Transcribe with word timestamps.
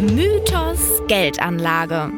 Mythos 0.00 0.78
Geldanlage. 1.08 2.12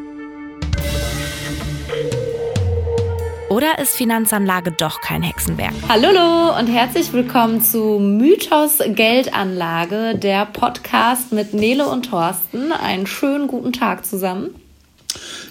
Oder 3.48 3.78
ist 3.80 3.96
Finanzanlage 3.96 4.72
doch 4.72 5.00
kein 5.00 5.22
Hexenwerk? 5.22 5.72
Hallo 5.88 6.58
und 6.58 6.66
herzlich 6.66 7.10
willkommen 7.14 7.62
zu 7.62 7.98
Mythos 7.98 8.80
Geldanlage, 8.86 10.14
der 10.18 10.44
Podcast 10.44 11.32
mit 11.32 11.54
Nele 11.54 11.88
und 11.88 12.10
Thorsten. 12.10 12.70
Einen 12.70 13.06
schönen 13.06 13.48
guten 13.48 13.72
Tag 13.72 14.04
zusammen. 14.04 14.50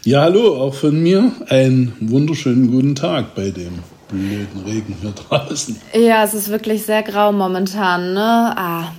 Ja, 0.03 0.21
hallo, 0.21 0.55
auch 0.55 0.75
von 0.75 1.01
mir. 1.01 1.31
Einen 1.47 1.95
wunderschönen 1.99 2.69
guten 2.69 2.93
Tag 2.93 3.33
bei 3.33 3.49
dem 3.49 3.79
blöden 4.09 4.63
Regen 4.65 4.95
hier 5.01 5.11
draußen. 5.11 5.79
Ja, 5.93 6.23
es 6.23 6.33
ist 6.33 6.49
wirklich 6.49 6.83
sehr 6.83 7.03
grau 7.03 7.31
momentan, 7.31 8.13
ne? 8.13 8.53
Ah, 8.55 8.91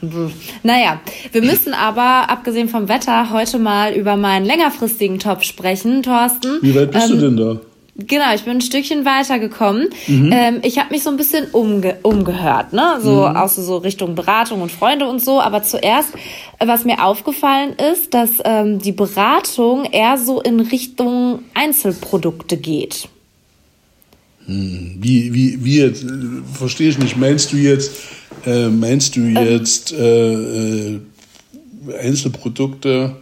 naja, 0.63 1.01
wir 1.33 1.43
müssen 1.43 1.75
aber, 1.75 2.31
abgesehen 2.31 2.69
vom 2.69 2.89
Wetter, 2.89 3.31
heute 3.31 3.59
mal 3.59 3.93
über 3.93 4.17
meinen 4.17 4.47
längerfristigen 4.47 5.19
Top 5.19 5.45
sprechen, 5.45 6.03
Thorsten. 6.03 6.59
Wie 6.63 6.75
weit 6.75 6.93
bist 6.93 7.11
ähm, 7.11 7.19
du 7.19 7.21
denn 7.21 7.37
da? 7.37 7.61
Genau, 8.07 8.35
ich 8.35 8.45
bin 8.45 8.55
ein 8.55 8.61
Stückchen 8.61 9.05
weitergekommen. 9.05 9.89
Mhm. 10.07 10.31
Ähm, 10.33 10.61
ich 10.63 10.79
habe 10.79 10.91
mich 10.91 11.03
so 11.03 11.11
ein 11.11 11.17
bisschen 11.17 11.51
umge 11.51 11.99
umgehört, 12.03 12.73
ne? 12.73 12.99
So 13.01 13.29
mhm. 13.29 13.37
aus 13.37 13.57
so 13.57 13.79
Richtung 13.79 14.15
Beratung 14.15 14.63
und 14.63 14.73
Freunde 14.73 15.07
und 15.07 15.23
so. 15.23 15.41
Aber 15.41 15.63
zuerst, 15.63 16.11
was 16.59 16.85
mir 16.85 17.05
aufgefallen 17.05 17.75
ist, 17.93 18.15
dass 18.15 18.31
ähm, 18.45 18.79
die 18.79 18.93
Beratung 18.93 19.85
eher 19.85 20.17
so 20.17 20.41
in 20.41 20.61
Richtung 20.61 21.41
Einzelprodukte 21.55 22.57
geht. 22.57 23.09
Hm. 24.51 24.97
Wie, 24.99 25.33
wie, 25.33 25.65
wie 25.65 25.79
jetzt, 25.79 26.05
verstehe 26.55 26.89
ich 26.89 26.99
nicht, 26.99 27.17
meinst 27.17 27.53
du 27.53 27.57
jetzt, 27.57 27.93
äh, 28.45 28.69
meinst 28.69 29.15
du 29.15 29.21
jetzt 29.21 29.93
äh, 29.93 30.95
äh, 30.95 31.01
Einzelprodukte? 32.01 33.17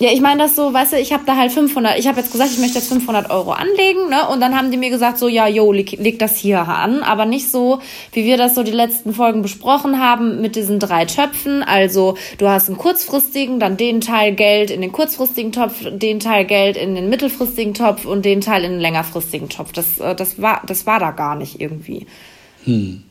Ja, 0.00 0.10
ich 0.12 0.20
meine 0.20 0.42
das 0.42 0.56
so, 0.56 0.72
weißt 0.72 0.94
du, 0.94 0.96
ich 0.98 1.12
habe 1.12 1.22
da 1.24 1.36
halt 1.36 1.52
500, 1.52 1.96
ich 1.96 2.08
habe 2.08 2.18
jetzt 2.18 2.32
gesagt, 2.32 2.50
ich 2.52 2.58
möchte 2.58 2.78
jetzt 2.78 2.88
500 2.88 3.30
Euro 3.30 3.52
anlegen, 3.52 4.08
ne? 4.10 4.28
Und 4.28 4.40
dann 4.40 4.56
haben 4.56 4.72
die 4.72 4.76
mir 4.76 4.90
gesagt, 4.90 5.18
so, 5.18 5.28
ja, 5.28 5.46
jo, 5.46 5.70
leg, 5.70 5.92
leg 5.92 6.18
das 6.18 6.36
hier 6.36 6.66
an, 6.66 7.04
aber 7.04 7.26
nicht 7.26 7.48
so, 7.48 7.78
wie 8.12 8.24
wir 8.24 8.36
das 8.36 8.56
so 8.56 8.64
die 8.64 8.72
letzten 8.72 9.14
Folgen 9.14 9.42
besprochen 9.42 10.00
haben, 10.00 10.40
mit 10.40 10.56
diesen 10.56 10.80
drei 10.80 11.04
Töpfen. 11.04 11.62
Also, 11.62 12.16
du 12.38 12.48
hast 12.48 12.68
einen 12.68 12.76
kurzfristigen, 12.76 13.60
dann 13.60 13.76
den 13.76 14.00
Teil 14.00 14.34
Geld 14.34 14.72
in 14.72 14.80
den 14.80 14.90
kurzfristigen 14.90 15.52
Topf, 15.52 15.74
den 15.88 16.18
Teil 16.18 16.44
Geld 16.44 16.76
in 16.76 16.96
den 16.96 17.08
mittelfristigen 17.08 17.74
Topf 17.74 18.04
und 18.04 18.24
den 18.24 18.40
Teil 18.40 18.64
in 18.64 18.72
den 18.72 18.80
längerfristigen 18.80 19.48
Topf. 19.48 19.70
Das, 19.72 20.00
äh, 20.00 20.16
das, 20.16 20.42
war, 20.42 20.62
das 20.66 20.86
war 20.86 20.98
da 20.98 21.12
gar 21.12 21.36
nicht 21.36 21.60
irgendwie. 21.60 22.08
Hm. 22.64 23.04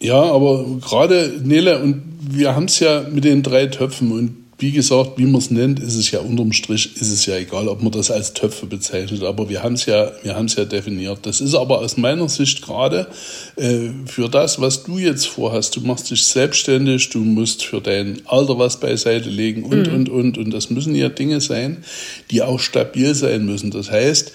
Ja, 0.00 0.22
aber 0.22 0.64
gerade, 0.80 1.42
Nele, 1.44 1.78
und 1.80 2.02
wir 2.22 2.54
haben 2.54 2.64
es 2.64 2.80
ja 2.80 3.02
mit 3.10 3.24
den 3.24 3.42
drei 3.42 3.66
Töpfen 3.66 4.12
und 4.12 4.37
wie 4.60 4.72
gesagt, 4.72 5.12
wie 5.18 5.24
man 5.24 5.40
es 5.40 5.52
nennt, 5.52 5.78
ist 5.78 5.94
es 5.94 6.10
ja 6.10 6.18
unterm 6.18 6.52
Strich, 6.52 6.96
ist 6.96 7.12
es 7.12 7.26
ja 7.26 7.36
egal, 7.36 7.68
ob 7.68 7.80
man 7.80 7.92
das 7.92 8.10
als 8.10 8.32
Töpfe 8.32 8.66
bezeichnet, 8.66 9.22
aber 9.22 9.48
wir 9.48 9.62
haben 9.62 9.74
es 9.74 9.86
ja, 9.86 10.10
wir 10.24 10.34
haben 10.34 10.46
es 10.46 10.56
ja 10.56 10.64
definiert. 10.64 11.20
Das 11.22 11.40
ist 11.40 11.54
aber 11.54 11.78
aus 11.78 11.96
meiner 11.96 12.28
Sicht 12.28 12.62
gerade 12.62 13.06
äh, 13.54 13.90
für 14.06 14.28
das, 14.28 14.60
was 14.60 14.82
du 14.82 14.98
jetzt 14.98 15.28
vorhast. 15.28 15.76
Du 15.76 15.80
machst 15.82 16.10
dich 16.10 16.24
selbstständig, 16.24 17.08
du 17.10 17.20
musst 17.20 17.64
für 17.64 17.80
dein 17.80 18.22
Alter 18.26 18.58
was 18.58 18.80
beiseite 18.80 19.28
legen 19.28 19.62
und, 19.62 19.86
mhm. 19.86 19.94
und, 19.94 20.08
und. 20.08 20.38
Und 20.38 20.50
das 20.50 20.70
müssen 20.70 20.96
ja 20.96 21.08
Dinge 21.08 21.40
sein, 21.40 21.84
die 22.32 22.42
auch 22.42 22.58
stabil 22.58 23.14
sein 23.14 23.46
müssen. 23.46 23.70
Das 23.70 23.92
heißt, 23.92 24.32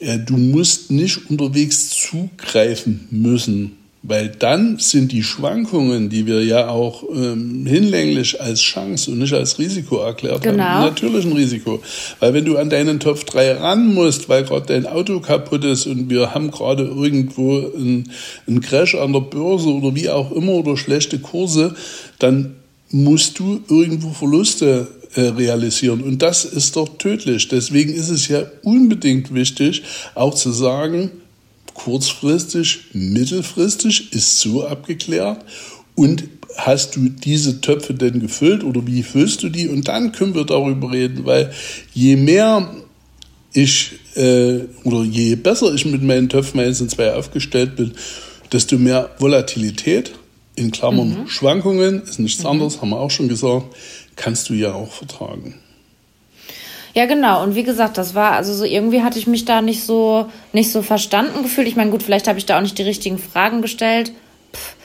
äh, 0.00 0.18
du 0.18 0.36
musst 0.36 0.90
nicht 0.90 1.30
unterwegs 1.30 1.88
zugreifen 1.88 3.08
müssen 3.10 3.81
weil 4.02 4.28
dann 4.28 4.78
sind 4.78 5.12
die 5.12 5.22
Schwankungen, 5.22 6.08
die 6.08 6.26
wir 6.26 6.44
ja 6.44 6.68
auch 6.68 7.04
ähm, 7.14 7.64
hinlänglich 7.66 8.40
als 8.40 8.60
Chance 8.60 9.12
und 9.12 9.18
nicht 9.18 9.32
als 9.32 9.60
Risiko 9.60 9.98
erklärt 9.98 10.42
genau. 10.42 10.64
haben, 10.64 10.86
natürlich 10.86 11.24
ein 11.24 11.32
Risiko. 11.32 11.80
Weil 12.18 12.34
wenn 12.34 12.44
du 12.44 12.58
an 12.58 12.68
deinen 12.68 12.98
Topf 12.98 13.24
3 13.24 13.52
ran 13.58 13.94
musst, 13.94 14.28
weil 14.28 14.42
gerade 14.42 14.66
dein 14.66 14.86
Auto 14.86 15.20
kaputt 15.20 15.64
ist 15.64 15.86
und 15.86 16.10
wir 16.10 16.34
haben 16.34 16.50
gerade 16.50 16.84
irgendwo 16.84 17.58
einen, 17.76 18.10
einen 18.48 18.60
Crash 18.60 18.96
an 18.96 19.12
der 19.12 19.20
Börse 19.20 19.68
oder 19.68 19.94
wie 19.94 20.10
auch 20.10 20.32
immer 20.32 20.52
oder 20.52 20.76
schlechte 20.76 21.20
Kurse, 21.20 21.74
dann 22.18 22.56
musst 22.90 23.38
du 23.38 23.62
irgendwo 23.68 24.10
Verluste 24.10 24.88
äh, 25.14 25.20
realisieren. 25.20 26.02
Und 26.02 26.22
das 26.22 26.44
ist 26.44 26.74
doch 26.74 26.88
tödlich. 26.98 27.46
Deswegen 27.48 27.92
ist 27.92 28.08
es 28.08 28.26
ja 28.28 28.42
unbedingt 28.62 29.32
wichtig, 29.32 29.82
auch 30.14 30.34
zu 30.34 30.50
sagen, 30.50 31.10
kurzfristig, 31.74 32.80
mittelfristig 32.92 34.12
ist 34.12 34.38
so 34.38 34.66
abgeklärt 34.66 35.44
und 35.94 36.24
hast 36.56 36.96
du 36.96 37.08
diese 37.08 37.60
Töpfe 37.60 37.94
denn 37.94 38.20
gefüllt 38.20 38.64
oder 38.64 38.86
wie 38.86 39.02
füllst 39.02 39.42
du 39.42 39.48
die? 39.48 39.68
Und 39.68 39.88
dann 39.88 40.12
können 40.12 40.34
wir 40.34 40.44
darüber 40.44 40.92
reden, 40.92 41.24
weil 41.24 41.52
je 41.92 42.16
mehr 42.16 42.74
ich 43.52 43.92
äh, 44.16 44.60
oder 44.84 45.02
je 45.02 45.36
besser 45.36 45.74
ich 45.74 45.84
mit 45.84 46.02
meinen 46.02 46.28
Töpfen 46.28 46.60
1 46.60 46.80
und 46.80 46.90
2 46.90 47.14
aufgestellt 47.14 47.76
bin, 47.76 47.92
desto 48.50 48.78
mehr 48.78 49.10
Volatilität, 49.18 50.12
in 50.54 50.70
Klammern 50.70 51.22
mhm. 51.22 51.28
Schwankungen, 51.28 52.02
ist 52.02 52.18
nichts 52.18 52.42
mhm. 52.42 52.50
anderes, 52.50 52.80
haben 52.80 52.90
wir 52.90 53.00
auch 53.00 53.10
schon 53.10 53.28
gesagt, 53.28 53.74
kannst 54.16 54.48
du 54.48 54.54
ja 54.54 54.74
auch 54.74 54.92
vertragen. 54.92 55.54
Ja, 56.94 57.06
genau. 57.06 57.42
Und 57.42 57.54
wie 57.54 57.62
gesagt, 57.62 57.96
das 57.96 58.14
war, 58.14 58.32
also 58.32 58.52
so 58.52 58.64
irgendwie 58.64 59.02
hatte 59.02 59.18
ich 59.18 59.26
mich 59.26 59.44
da 59.44 59.62
nicht 59.62 59.84
so, 59.84 60.26
nicht 60.52 60.70
so 60.70 60.82
verstanden 60.82 61.42
gefühlt. 61.42 61.66
Ich 61.66 61.76
meine, 61.76 61.90
gut, 61.90 62.02
vielleicht 62.02 62.28
habe 62.28 62.38
ich 62.38 62.46
da 62.46 62.58
auch 62.58 62.62
nicht 62.62 62.78
die 62.78 62.82
richtigen 62.82 63.18
Fragen 63.18 63.62
gestellt. 63.62 64.12
Pff, 64.54 64.76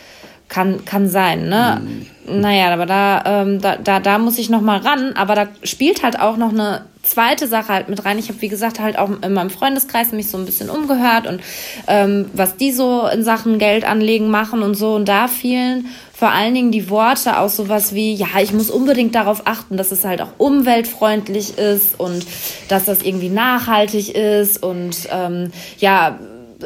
kann, 0.48 0.86
kann 0.86 1.10
sein, 1.10 1.50
ne? 1.50 1.82
Mhm. 1.82 2.42
Naja, 2.42 2.74
aber 2.74 2.86
da, 2.86 3.24
ähm, 3.26 3.62
da, 3.62 3.76
da, 3.76 4.00
da 4.00 4.18
muss 4.20 4.38
ich 4.38 4.50
noch 4.50 4.62
mal 4.62 4.80
ran. 4.80 5.14
Aber 5.14 5.36
da 5.36 5.48
spielt 5.64 6.04
halt 6.04 6.20
auch 6.20 6.38
noch 6.38 6.52
eine 6.52 6.86
zweite 7.08 7.48
Sache 7.48 7.70
halt 7.70 7.90
mit 7.90 8.06
rein. 8.06 8.20
Ich 8.20 8.30
habe, 8.30 8.42
wie 8.42 8.50
gesagt, 8.50 8.80
halt 8.80 8.98
auch 8.98 9.10
in 9.22 9.34
meinem 9.34 9.50
Freundeskreis 9.50 10.12
mich 10.12 10.30
so 10.30 10.38
ein 10.38 10.46
bisschen 10.46 10.70
umgehört 10.70 11.28
und 11.28 11.42
ähm, 11.88 12.30
was 12.34 12.58
die 12.58 12.72
so 12.72 13.08
in 13.08 13.24
Sachen 13.24 13.58
Geld 13.60 13.86
anlegen 13.86 14.30
machen 14.30 14.62
und 14.62 14.76
so. 14.76 14.96
Und 14.96 15.08
da 15.08 15.28
fielen 15.28 15.88
vor 16.14 16.30
allen 16.30 16.54
Dingen 16.56 16.72
die 16.72 16.90
Worte 16.90 17.40
auch 17.40 17.50
sowas 17.50 17.94
wie, 17.94 18.14
ja, 18.14 18.28
ich 18.42 18.52
muss 18.52 18.70
unbedingt 18.70 19.14
darauf 19.14 19.44
achten, 19.46 19.78
dass 19.78 19.92
es 19.92 20.04
halt 20.04 20.22
auch 20.22 20.32
umweltfreundlich 20.38 21.58
ist 21.58 22.00
und 22.00 22.26
dass 22.70 22.86
das 22.86 23.04
irgendwie 23.04 23.30
nachhaltig 23.30 24.16
ist 24.16 24.64
und 24.64 25.08
ähm, 25.12 25.52
ja, 25.78 26.18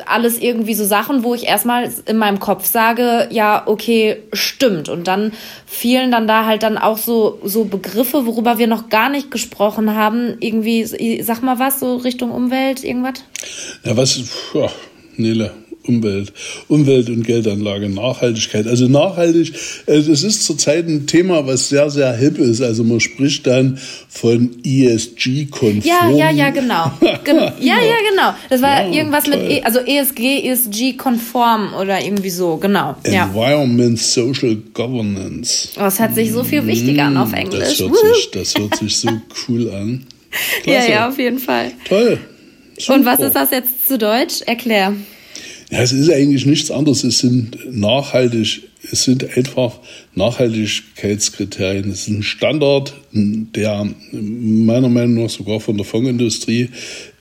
alles 0.06 0.40
irgendwie 0.40 0.74
so 0.74 0.86
Sachen, 0.86 1.24
wo 1.24 1.34
ich 1.36 1.46
erstmal 1.48 1.92
in 2.06 2.18
meinem 2.18 2.40
Kopf 2.40 2.66
sage, 2.66 3.28
ja, 3.32 3.64
okay, 3.66 4.18
stimmt. 4.34 4.90
Und 4.90 5.08
dann 5.08 5.34
fielen 5.66 6.12
dann 6.12 6.28
da 6.28 6.46
halt 6.46 6.64
dann 6.64 6.78
auch 6.78 6.98
so, 6.98 7.40
so 7.44 7.66
Begriffe, 7.66 8.26
worüber 8.26 8.58
wir 8.58 8.68
noch 8.68 8.90
gar 8.90 9.10
nicht 9.10 9.32
gesprochen 9.32 9.96
haben. 9.96 10.38
Irgendwie, 10.40 11.22
sag 11.22 11.42
mal 11.42 11.60
was, 11.60 11.80
so 11.80 11.98
Richtung 11.98 12.32
Umwelt, 12.32 12.84
irgendwas? 12.84 13.24
Ja, 13.84 13.98
was, 13.98 14.20
ja, 14.54 14.70
Nele, 15.18 15.52
Umwelt, 15.88 16.32
Umwelt 16.68 17.10
und 17.10 17.26
Geldanlage, 17.26 17.90
Nachhaltigkeit. 17.90 18.68
Also 18.68 18.88
nachhaltig, 18.88 19.54
es 19.88 20.08
ist 20.08 20.46
zurzeit 20.46 20.88
ein 20.88 21.08
Thema, 21.08 21.48
was 21.48 21.70
sehr, 21.70 21.90
sehr 21.90 22.14
hip 22.14 22.38
ist. 22.38 22.62
Also 22.62 22.84
man 22.84 23.00
spricht 23.00 23.48
dann 23.48 23.80
von 24.08 24.58
ESG-konform. 24.64 25.82
Ja, 25.84 26.10
ja, 26.10 26.30
ja, 26.30 26.50
genau. 26.52 26.92
Gen 27.24 27.38
ja, 27.38 27.80
ja, 27.80 27.96
genau. 28.10 28.34
Das 28.50 28.62
war 28.62 28.86
ja, 28.86 28.94
irgendwas 28.94 29.24
toll. 29.24 29.38
mit, 29.38 29.50
e 29.50 29.62
also 29.64 29.80
ESG, 29.80 30.50
ESG-konform 30.50 31.74
oder 31.74 32.04
irgendwie 32.04 32.30
so, 32.30 32.58
genau. 32.58 32.96
Environment, 33.04 33.98
ja. 33.98 34.04
Social 34.04 34.58
Governance. 34.74 35.70
Oh, 35.78 35.82
das 35.82 36.00
hört 36.00 36.14
sich 36.14 36.32
so 36.32 36.44
viel 36.44 36.66
wichtiger 36.68 37.06
an 37.06 37.18
auf 37.18 37.34
Englisch. 37.34 37.78
Das 37.78 37.80
hört, 37.80 37.96
sich, 37.98 38.32
das 38.32 38.56
hört 38.56 38.76
sich 38.76 38.98
so 38.98 39.10
cool 39.48 39.72
an. 39.72 40.06
Klasse. 40.64 40.88
Ja, 40.88 40.94
ja, 40.94 41.10
auf 41.10 41.18
jeden 41.18 41.40
Fall. 41.40 41.72
Toll. 41.88 42.20
Super. 42.78 43.00
Und 43.00 43.06
was 43.06 43.20
ist 43.20 43.36
das 43.36 43.52
jetzt 43.52 43.88
zu 43.88 43.98
Deutsch? 43.98 44.42
Erklär. 44.46 44.94
Ja, 45.72 45.82
es 45.82 45.94
ist 45.94 46.12
eigentlich 46.12 46.46
nichts 46.46 46.70
anderes. 46.70 47.06
Es 47.06 47.20
sind 47.20 47.58
nachhaltig, 47.72 48.64
es 48.92 49.06
sind 49.06 49.38
einfach 49.38 49.80
Nachhaltigkeitskriterien. 50.16 51.90
Es 51.90 52.02
ist 52.02 52.08
ein 52.10 52.24
Standard, 52.24 52.94
der 53.14 53.88
meiner 54.12 54.90
Meinung 54.90 55.24
nach 55.24 55.30
sogar 55.30 55.62
von 55.62 55.78
der 55.78 55.86
Fondsindustrie 55.86 56.72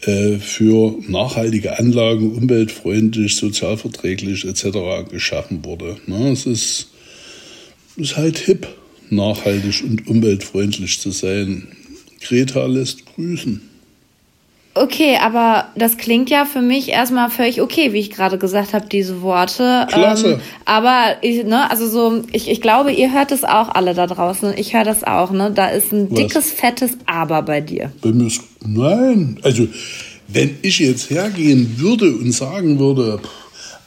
äh, 0.03 0.39
für 0.39 0.97
nachhaltige 1.07 1.79
Anlagen, 1.79 2.33
umweltfreundlich, 2.33 3.37
sozialverträglich 3.37 4.45
etc. 4.45 5.09
geschaffen 5.09 5.65
wurde. 5.65 5.99
Ne, 6.09 6.33
es 6.33 6.45
ist, 6.45 6.89
ist 7.97 8.17
halt 8.17 8.39
hip, 8.39 8.67
nachhaltig 9.11 9.85
und 9.85 10.09
umweltfreundlich 10.09 10.99
zu 10.99 11.13
sein. 11.13 11.69
Greta 12.21 12.67
lässt 12.67 13.07
grüßen. 13.15 13.70
Okay, 14.75 15.17
aber 15.21 15.67
das 15.75 15.97
klingt 15.97 16.31
ja 16.31 16.45
für 16.45 16.61
mich 16.61 16.91
erstmal 16.91 17.29
völlig 17.29 17.61
okay, 17.61 17.93
wie 17.93 17.99
ich 17.99 18.11
gerade 18.11 18.39
gesagt 18.39 18.73
habe, 18.73 18.87
diese 18.87 19.21
Worte. 19.21 19.87
Klasse. 19.91 20.35
Ähm, 20.35 20.41
aber 20.65 21.17
ich, 21.23 21.45
ne, 21.45 21.69
also 21.69 21.89
so, 21.89 22.23
ich, 22.31 22.49
ich 22.49 22.61
glaube, 22.61 22.93
ihr 22.93 23.13
hört 23.13 23.33
es 23.33 23.43
auch 23.43 23.69
alle 23.69 23.95
da 23.95 24.07
draußen. 24.07 24.55
Ich 24.57 24.73
höre 24.73 24.85
das 24.85 25.03
auch, 25.03 25.33
ne? 25.33 25.51
Da 25.53 25.69
ist 25.69 25.93
ein 25.93 26.09
Was? 26.11 26.19
dickes, 26.19 26.51
fettes 26.53 26.93
Aber 27.07 27.43
bei 27.43 27.61
dir. 27.61 27.93
Bei 28.01 28.13
mir 28.13 28.29
ist, 28.29 28.43
nein, 28.65 29.41
also 29.43 29.67
wenn 30.29 30.57
ich 30.63 30.79
jetzt 30.79 31.11
hergehen 31.11 31.75
würde 31.79 32.13
und 32.15 32.31
sagen 32.31 32.79
würde, 32.79 33.21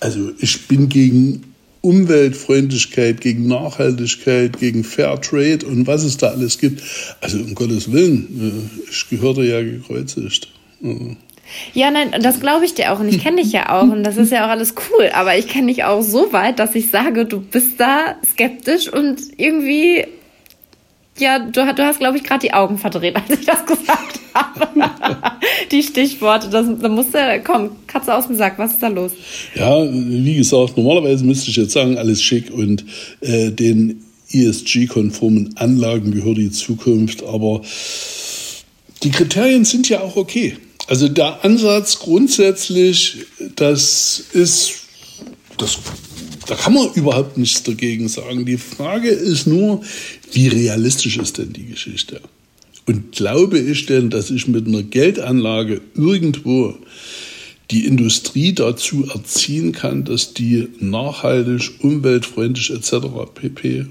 also 0.01 0.31
ich 0.39 0.67
bin 0.67 0.89
gegen 0.89 1.53
Umweltfreundlichkeit, 1.79 3.21
gegen 3.21 3.47
Nachhaltigkeit, 3.47 4.59
gegen 4.59 4.83
Fairtrade 4.83 5.65
und 5.65 5.87
was 5.87 6.03
es 6.03 6.17
da 6.17 6.27
alles 6.27 6.57
gibt. 6.57 6.81
Also 7.21 7.37
um 7.37 7.55
Gottes 7.55 7.91
Willen, 7.93 8.69
äh, 8.89 8.89
ich 8.91 9.09
gehörte 9.09 9.43
ja 9.43 9.61
gekreuzigt. 9.61 10.49
Ja, 11.73 11.91
nein, 11.91 12.13
das 12.21 12.39
glaube 12.39 12.65
ich 12.65 12.73
dir 12.73 12.93
auch 12.93 12.99
und 12.99 13.09
ich 13.09 13.21
kenne 13.21 13.41
dich 13.41 13.51
ja 13.51 13.69
auch 13.69 13.91
und 13.91 14.03
das 14.03 14.17
ist 14.17 14.31
ja 14.31 14.45
auch 14.45 14.49
alles 14.49 14.75
cool, 14.75 15.09
aber 15.13 15.37
ich 15.37 15.47
kenne 15.47 15.67
dich 15.67 15.83
auch 15.83 16.01
so 16.01 16.31
weit, 16.31 16.59
dass 16.59 16.73
ich 16.73 16.89
sage, 16.89 17.25
du 17.25 17.41
bist 17.41 17.79
da 17.79 18.15
skeptisch 18.25 18.91
und 18.91 19.19
irgendwie, 19.37 20.05
ja, 21.17 21.39
du, 21.39 21.51
du 21.51 21.85
hast, 21.85 21.99
glaube 21.99 22.17
ich, 22.17 22.23
gerade 22.23 22.41
die 22.41 22.53
Augen 22.53 22.77
verdreht, 22.77 23.15
als 23.27 23.39
ich 23.39 23.45
das 23.45 23.65
gesagt 23.65 24.19
habe. 24.33 24.67
die 25.71 25.83
Stichworte, 25.83 26.49
das, 26.49 26.65
da 26.81 26.89
musst 26.89 27.13
du, 27.13 27.41
komm, 27.43 27.71
Katze 27.87 28.15
aus 28.15 28.27
dem 28.27 28.35
Sack, 28.35 28.57
was 28.57 28.73
ist 28.73 28.83
da 28.83 28.87
los? 28.87 29.11
Ja, 29.55 29.83
wie 29.91 30.35
gesagt, 30.35 30.77
normalerweise 30.77 31.23
müsste 31.25 31.49
ich 31.49 31.57
jetzt 31.57 31.73
sagen, 31.73 31.97
alles 31.97 32.23
schick 32.23 32.51
und 32.51 32.85
äh, 33.21 33.51
den 33.51 34.03
ESG-konformen 34.31 35.55
Anlagen 35.57 36.11
gehört 36.11 36.37
die 36.37 36.51
Zukunft, 36.51 37.23
aber 37.23 37.61
die 39.03 39.11
Kriterien 39.11 39.65
sind 39.65 39.89
ja 39.89 40.01
auch 40.01 40.15
okay. 40.15 40.57
Also 40.87 41.07
der 41.07 41.43
Ansatz 41.45 41.99
grundsätzlich, 41.99 43.25
das 43.55 44.23
ist, 44.33 44.73
das, 45.57 45.79
da 46.47 46.55
kann 46.55 46.73
man 46.73 46.91
überhaupt 46.93 47.37
nichts 47.37 47.63
dagegen 47.63 48.09
sagen. 48.09 48.45
Die 48.45 48.57
Frage 48.57 49.09
ist 49.09 49.47
nur, 49.47 49.81
wie 50.31 50.47
realistisch 50.49 51.17
ist 51.17 51.37
denn 51.37 51.53
die 51.53 51.65
Geschichte? 51.65 52.21
Und 52.85 53.13
glaube 53.13 53.59
ich 53.59 53.85
denn, 53.85 54.09
dass 54.09 54.29
ich 54.29 54.47
mit 54.47 54.67
einer 54.67 54.83
Geldanlage 54.83 55.79
irgendwo 55.95 56.77
die 57.71 57.85
Industrie 57.85 58.53
dazu 58.53 59.07
erziehen 59.07 59.71
kann, 59.71 60.03
dass 60.03 60.33
die 60.33 60.67
nachhaltig, 60.79 61.71
umweltfreundlich 61.79 62.71
etc. 62.71 63.07
pp 63.33 63.85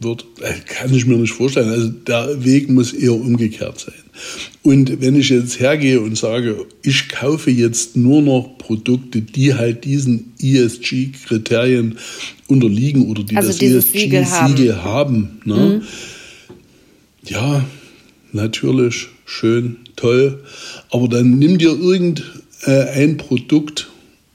wird, 0.00 0.26
äh, 0.40 0.54
kann 0.66 0.92
ich 0.94 1.06
mir 1.06 1.16
nicht 1.16 1.34
vorstellen. 1.34 1.68
Also 1.68 1.88
der 1.88 2.44
Weg 2.44 2.70
muss 2.70 2.92
eher 2.92 3.14
umgekehrt 3.14 3.78
sein. 3.78 3.94
Und 4.62 5.00
wenn 5.00 5.14
ich 5.14 5.28
jetzt 5.28 5.60
hergehe 5.60 6.00
und 6.00 6.16
sage, 6.16 6.66
ich 6.82 7.08
kaufe 7.08 7.50
jetzt 7.50 7.96
nur 7.96 8.22
noch 8.22 8.58
Produkte, 8.58 9.20
die 9.20 9.54
halt 9.54 9.84
diesen 9.84 10.32
ESG-Kriterien 10.40 11.98
unterliegen 12.48 13.08
oder 13.08 13.22
die 13.22 13.36
also 13.36 13.48
das 13.48 13.60
ESG-Siegel 13.60 14.82
haben, 14.82 14.84
haben 14.84 15.40
ne? 15.44 15.56
mhm. 15.56 15.82
ja, 17.26 17.64
natürlich, 18.32 19.08
schön, 19.24 19.76
toll. 19.96 20.42
Aber 20.90 21.08
dann 21.08 21.38
nimm 21.38 21.58
dir 21.58 21.78
irgendein 21.78 23.16
Produkt 23.16 23.90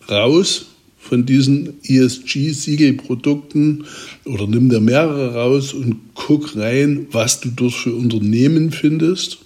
raus, 0.10 0.68
von 1.08 1.26
diesen 1.26 1.76
ESG-Siegelprodukten 1.84 3.86
oder 4.26 4.46
nimm 4.48 4.70
dir 4.70 4.82
mehrere 4.82 5.36
raus 5.36 5.74
und 5.74 5.98
guck 6.16 6.56
rein, 6.56 7.06
was 7.12 7.42
du 7.42 7.50
dort 7.50 7.74
für 7.74 7.94
Unternehmen 7.94 8.72
findest, 8.72 9.38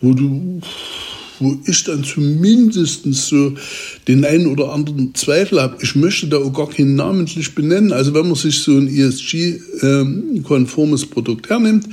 wo 0.00 0.14
du 0.14 0.62
wo 1.40 1.58
ich 1.66 1.84
dann 1.84 2.04
zumindest 2.04 3.04
so 3.14 3.54
den 4.06 4.24
einen 4.24 4.46
oder 4.46 4.72
anderen 4.72 5.12
Zweifel 5.14 5.60
habe. 5.60 5.76
Ich 5.82 5.96
möchte 5.96 6.28
da 6.28 6.36
auch 6.36 6.52
gar 6.52 6.68
keinen 6.68 6.94
namentlich 6.94 7.56
benennen. 7.56 7.92
Also 7.92 8.14
wenn 8.14 8.26
man 8.26 8.36
sich 8.36 8.60
so 8.60 8.78
ein 8.78 8.86
ESG-konformes 8.86 11.02
ähm, 11.02 11.10
Produkt 11.10 11.50
hernimmt, 11.50 11.88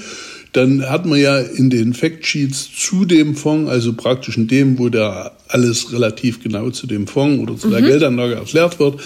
dann 0.53 0.89
hat 0.89 1.05
man 1.05 1.19
ja 1.19 1.39
in 1.39 1.69
den 1.69 1.93
Factsheets 1.93 2.69
zu 2.75 3.05
dem 3.05 3.35
Fonds, 3.35 3.69
also 3.69 3.93
praktisch 3.93 4.37
in 4.37 4.47
dem, 4.47 4.79
wo 4.79 4.89
da 4.89 5.31
alles 5.47 5.93
relativ 5.93 6.41
genau 6.41 6.69
zu 6.71 6.87
dem 6.87 7.07
Fonds 7.07 7.41
oder 7.41 7.57
zu 7.57 7.67
mhm. 7.67 7.71
der 7.71 7.81
Geldanlage 7.81 8.35
erklärt 8.35 8.79
wird, 8.79 8.99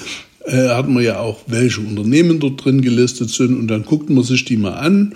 äh, 0.46 0.70
hat 0.70 0.88
man 0.88 1.04
ja 1.04 1.20
auch, 1.20 1.42
welche 1.48 1.82
Unternehmen 1.82 2.40
dort 2.40 2.64
drin 2.64 2.82
gelistet 2.82 3.30
sind 3.30 3.58
und 3.58 3.68
dann 3.68 3.84
guckt 3.84 4.10
man 4.10 4.24
sich 4.24 4.46
die 4.46 4.58
mal 4.58 4.74
an 4.74 5.16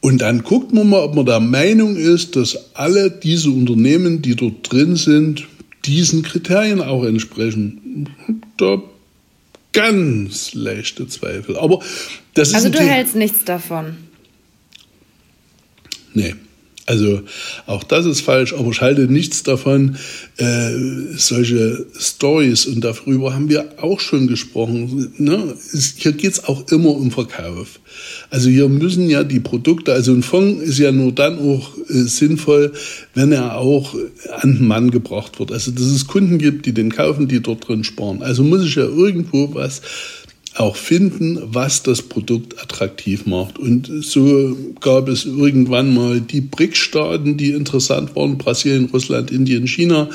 und 0.00 0.20
dann 0.20 0.42
guckt 0.42 0.72
man 0.72 0.88
mal, 0.88 1.02
ob 1.02 1.14
man 1.14 1.26
der 1.26 1.40
Meinung 1.40 1.96
ist, 1.96 2.36
dass 2.36 2.74
alle 2.74 3.10
diese 3.10 3.50
Unternehmen, 3.50 4.22
die 4.22 4.36
dort 4.36 4.70
drin 4.70 4.96
sind, 4.96 5.46
diesen 5.84 6.22
Kriterien 6.22 6.80
auch 6.80 7.04
entsprechen. 7.04 8.08
Da 8.56 8.82
ganz 9.72 10.54
leichte 10.54 11.06
Zweifel. 11.06 11.56
Aber 11.56 11.80
das 12.34 12.54
also 12.54 12.68
ist 12.68 12.78
du 12.78 12.82
hältst 12.82 13.16
nichts 13.16 13.44
davon. 13.44 13.96
Nee. 16.16 16.34
Also 16.86 17.22
auch 17.66 17.82
das 17.82 18.06
ist 18.06 18.20
falsch, 18.20 18.54
aber 18.54 18.70
ich 18.70 18.80
halte 18.80 19.02
nichts 19.02 19.42
davon. 19.42 19.96
Äh, 20.36 20.70
solche 21.16 21.84
Stories 21.98 22.66
und 22.66 22.84
darüber 22.84 23.34
haben 23.34 23.48
wir 23.48 23.82
auch 23.82 23.98
schon 23.98 24.28
gesprochen. 24.28 25.12
Ne? 25.18 25.54
Hier 25.96 26.12
geht 26.12 26.32
es 26.32 26.44
auch 26.44 26.68
immer 26.70 26.90
um 26.90 27.10
Verkauf. 27.10 27.80
Also 28.30 28.48
hier 28.50 28.68
müssen 28.68 29.10
ja 29.10 29.24
die 29.24 29.40
Produkte, 29.40 29.92
also 29.92 30.12
ein 30.12 30.22
Fonds 30.22 30.62
ist 30.62 30.78
ja 30.78 30.92
nur 30.92 31.10
dann 31.10 31.40
auch 31.40 31.76
äh, 31.88 32.04
sinnvoll, 32.04 32.72
wenn 33.14 33.32
er 33.32 33.58
auch 33.58 33.96
an 34.40 34.54
den 34.54 34.68
Mann 34.68 34.92
gebracht 34.92 35.40
wird. 35.40 35.50
Also 35.50 35.72
dass 35.72 35.86
es 35.86 36.06
Kunden 36.06 36.38
gibt, 36.38 36.66
die 36.66 36.72
den 36.72 36.92
kaufen, 36.92 37.26
die 37.26 37.42
dort 37.42 37.66
drin 37.66 37.82
sparen. 37.82 38.22
Also 38.22 38.44
muss 38.44 38.64
ich 38.64 38.76
ja 38.76 38.84
irgendwo 38.84 39.52
was 39.54 39.82
auch 40.58 40.76
finden, 40.76 41.38
was 41.42 41.82
das 41.82 42.02
Produkt 42.02 42.60
attraktiv 42.60 43.26
macht. 43.26 43.58
Und 43.58 43.90
so 44.02 44.56
gab 44.80 45.08
es 45.08 45.24
irgendwann 45.24 45.94
mal 45.94 46.20
die 46.20 46.40
BRICS-Staaten, 46.40 47.36
die 47.36 47.50
interessant 47.50 48.16
waren, 48.16 48.38
Brasilien, 48.38 48.86
Russland, 48.86 49.30
Indien, 49.30 49.66
China. 49.66 50.08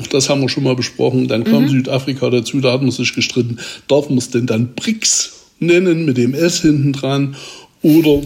Auch 0.00 0.06
das 0.06 0.28
haben 0.28 0.40
wir 0.40 0.48
schon 0.48 0.64
mal 0.64 0.76
besprochen. 0.76 1.28
Dann 1.28 1.44
kam 1.44 1.64
mhm. 1.64 1.68
Südafrika 1.68 2.30
dazu, 2.30 2.60
da 2.60 2.72
hat 2.72 2.82
man 2.82 2.90
sich 2.90 3.14
gestritten, 3.14 3.58
darf 3.88 4.08
man 4.08 4.18
es 4.18 4.30
denn 4.30 4.46
dann 4.46 4.74
BRICS 4.74 5.32
nennen 5.58 6.04
mit 6.04 6.16
dem 6.16 6.34
S 6.34 6.62
hinten 6.62 6.92
dran 6.92 7.36
oder 7.82 8.22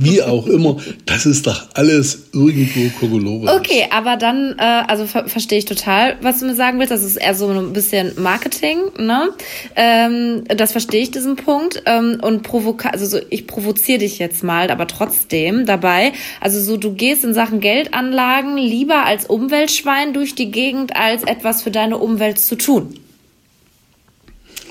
wie 0.00 0.22
auch 0.22 0.46
immer, 0.46 0.78
das 1.06 1.26
ist 1.26 1.46
doch 1.46 1.68
alles 1.74 2.30
irgendwo 2.32 2.88
Kokolores. 2.98 3.56
Okay, 3.56 3.86
aber 3.90 4.16
dann, 4.16 4.56
äh, 4.58 4.62
also 4.62 5.06
ver 5.06 5.28
verstehe 5.28 5.58
ich 5.58 5.64
total, 5.64 6.16
was 6.22 6.40
du 6.40 6.46
mir 6.46 6.56
sagen 6.56 6.78
willst. 6.78 6.90
Das 6.90 7.04
ist 7.04 7.16
eher 7.16 7.34
so 7.34 7.48
ein 7.48 7.72
bisschen 7.72 8.20
Marketing, 8.20 8.78
ne? 8.98 9.30
Ähm, 9.76 10.42
das 10.48 10.72
verstehe 10.72 11.02
ich, 11.02 11.12
diesen 11.12 11.36
Punkt. 11.36 11.84
Ähm, 11.86 12.18
und 12.20 12.42
provoka 12.42 12.90
also 12.90 13.06
so, 13.06 13.18
ich 13.30 13.46
provoziere 13.46 14.00
dich 14.00 14.18
jetzt 14.18 14.42
mal, 14.42 14.70
aber 14.70 14.88
trotzdem 14.88 15.66
dabei. 15.66 16.12
Also 16.40 16.60
so, 16.60 16.76
du 16.76 16.92
gehst 16.92 17.22
in 17.22 17.32
Sachen 17.32 17.60
Geldanlagen 17.60 18.56
lieber 18.56 19.04
als 19.04 19.26
Umweltschwein 19.26 20.12
durch 20.12 20.34
die 20.34 20.50
Gegend, 20.50 20.96
als 20.96 21.22
etwas 21.22 21.62
für 21.62 21.70
deine 21.70 21.98
Umwelt 21.98 22.40
zu 22.40 22.56
tun. 22.56 22.98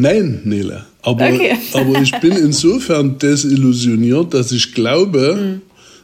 Nein, 0.00 0.42
Nele. 0.44 0.84
Aber, 1.02 1.26
okay. 1.26 1.56
aber 1.72 2.02
ich 2.02 2.12
bin 2.20 2.32
insofern 2.32 3.18
desillusioniert, 3.18 4.34
dass 4.34 4.52
ich 4.52 4.74
glaube, 4.74 5.36
mhm. 5.36 5.60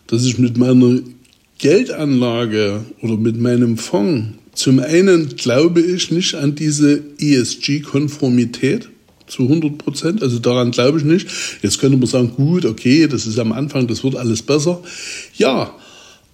dass 0.07 0.25
ich 0.25 0.39
mit 0.39 0.57
meiner 0.57 1.01
Geldanlage 1.59 2.81
oder 3.03 3.17
mit 3.17 3.41
meinem 3.41 3.77
Fonds 3.77 4.29
zum 4.55 4.79
einen 4.79 5.35
glaube 5.37 5.81
ich 5.81 6.11
nicht 6.11 6.35
an 6.35 6.55
diese 6.55 7.03
ESG-Konformität 7.19 8.89
zu 9.27 9.43
100 9.45 9.79
Prozent. 9.79 10.23
Also 10.23 10.39
daran 10.39 10.71
glaube 10.71 10.99
ich 10.99 11.05
nicht. 11.05 11.27
Jetzt 11.63 11.81
könnte 11.81 11.97
man 11.97 12.07
sagen, 12.07 12.33
gut, 12.37 12.65
okay, 12.65 13.09
das 13.09 13.27
ist 13.27 13.39
am 13.39 13.53
Anfang, 13.53 13.87
das 13.87 14.05
wird 14.05 14.17
alles 14.17 14.43
besser. 14.43 14.81
Ja, 15.37 15.75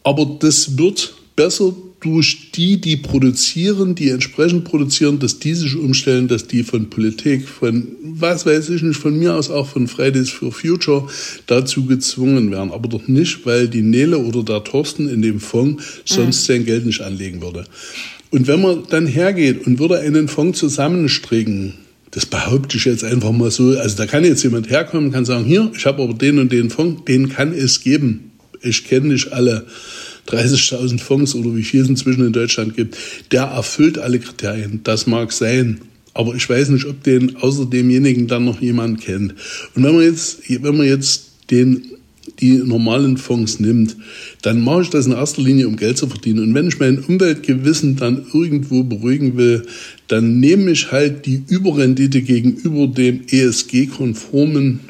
aber 0.02 0.37
das 0.38 0.76
wird 0.76 1.14
besser 1.35 1.73
durch 2.00 2.50
die, 2.52 2.80
die 2.80 2.97
produzieren, 2.97 3.95
die 3.95 4.09
entsprechend 4.09 4.64
produzieren, 4.64 5.19
dass 5.19 5.38
die 5.38 5.54
sich 5.54 5.76
umstellen, 5.76 6.28
dass 6.28 6.47
die 6.47 6.62
von 6.62 6.88
Politik, 6.88 7.47
von 7.47 7.88
was 8.02 8.47
weiß 8.47 8.71
ich 8.71 8.83
nicht, 8.83 8.99
von 8.99 9.19
mir 9.19 9.35
aus 9.35 9.50
auch 9.50 9.69
von 9.69 9.87
Fridays 9.87 10.30
for 10.30 10.50
Future 10.50 11.07
dazu 11.47 11.85
gezwungen 11.85 12.50
werden. 12.50 12.73
Aber 12.73 12.88
doch 12.88 13.07
nicht, 13.07 13.45
weil 13.45 13.69
die 13.69 13.83
Nele 13.83 14.19
oder 14.19 14.42
der 14.42 14.64
Thorsten 14.64 15.09
in 15.09 15.21
dem 15.21 15.40
Fonds 15.40 15.85
sonst 16.07 16.42
mhm. 16.42 16.52
sein 16.52 16.64
Geld 16.64 16.87
nicht 16.87 17.02
anlegen 17.02 17.42
würde. 17.42 17.64
Und 18.30 18.47
wenn 18.47 18.62
man 18.62 18.85
dann 18.88 19.07
hergeht 19.07 19.66
und 19.66 19.78
würde 19.78 19.99
einen 19.99 20.28
Fonds 20.28 20.59
zusammenstricken, 20.59 21.75
das 22.12 22.26
behaupte 22.26 22.76
ich 22.76 22.87
jetzt 22.87 23.04
einfach 23.04 23.33
mal 23.33 23.50
so, 23.50 23.76
also 23.78 23.97
da 23.97 24.07
kann 24.07 24.25
jetzt 24.25 24.42
jemand 24.42 24.71
herkommen 24.71 25.12
kann 25.12 25.25
sagen, 25.25 25.45
hier, 25.45 25.71
ich 25.76 25.85
habe 25.87 26.02
aber 26.02 26.14
den 26.14 26.38
und 26.38 26.50
den 26.50 26.71
Fonds, 26.71 27.04
den 27.04 27.28
kann 27.28 27.52
es 27.52 27.83
geben. 27.83 28.33
Ich 28.62 28.85
kenne 28.85 29.09
nicht 29.09 29.33
alle. 29.33 29.66
30.000 30.31 31.01
Fonds 31.01 31.35
oder 31.35 31.55
wie 31.57 31.63
viel 31.63 31.83
es 31.83 31.89
inzwischen 31.89 32.27
in 32.27 32.33
Deutschland 32.33 32.77
gibt, 32.77 32.97
der 33.33 33.43
erfüllt 33.43 33.99
alle 33.99 34.19
Kriterien. 34.19 34.81
Das 34.85 35.07
mag 35.07 35.33
sein. 35.33 35.81
Aber 36.13 36.35
ich 36.35 36.49
weiß 36.49 36.71
nicht, 36.71 36.87
ob 36.87 37.03
den 37.05 37.37
außer 37.37 37.67
demjenigen 37.67 38.27
dann 38.27 38.45
noch 38.45 38.61
jemand 38.61 39.01
kennt. 39.01 39.35
Und 39.75 39.85
wenn 39.85 39.95
man 39.95 40.05
jetzt, 40.05 40.41
wenn 40.49 40.77
man 40.77 40.87
jetzt 40.87 41.31
den, 41.51 41.83
die 42.41 42.55
normalen 42.59 43.17
Fonds 43.17 43.61
nimmt, 43.61 43.97
dann 44.43 44.61
mache 44.61 44.83
ich 44.83 44.91
das 44.91 45.07
in 45.07 45.13
erster 45.13 45.43
Linie, 45.43 45.69
um 45.69 45.77
Geld 45.77 45.99
zu 45.99 46.09
verdienen. 46.09 46.41
Und 46.41 46.55
wenn 46.55 46.69
ich 46.69 46.79
mein 46.79 46.99
Umweltgewissen 46.99 47.97
dann 47.97 48.27
irgendwo 48.33 48.83
beruhigen 48.83 49.37
will, 49.37 49.63
dann 50.09 50.41
nehme 50.41 50.73
ich 50.73 50.91
halt 50.91 51.27
die 51.27 51.43
Überrendite 51.49 52.23
gegenüber 52.23 52.87
dem 52.89 53.23
ESG-konformen 53.29 54.81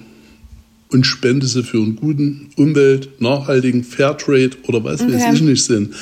und 0.91 1.05
spende 1.05 1.47
sie 1.47 1.63
für 1.63 1.79
einen 1.79 1.97
guten, 1.97 2.51
Umwelt, 2.57 3.21
nachhaltigen 3.21 3.85
Fairtrade 3.85 4.51
oder 4.67 4.85
was 4.85 5.01
okay. 5.01 5.15
weiß 5.15 5.35
ich 5.35 5.43
nicht 5.43 5.65
Sinn. 5.65 5.95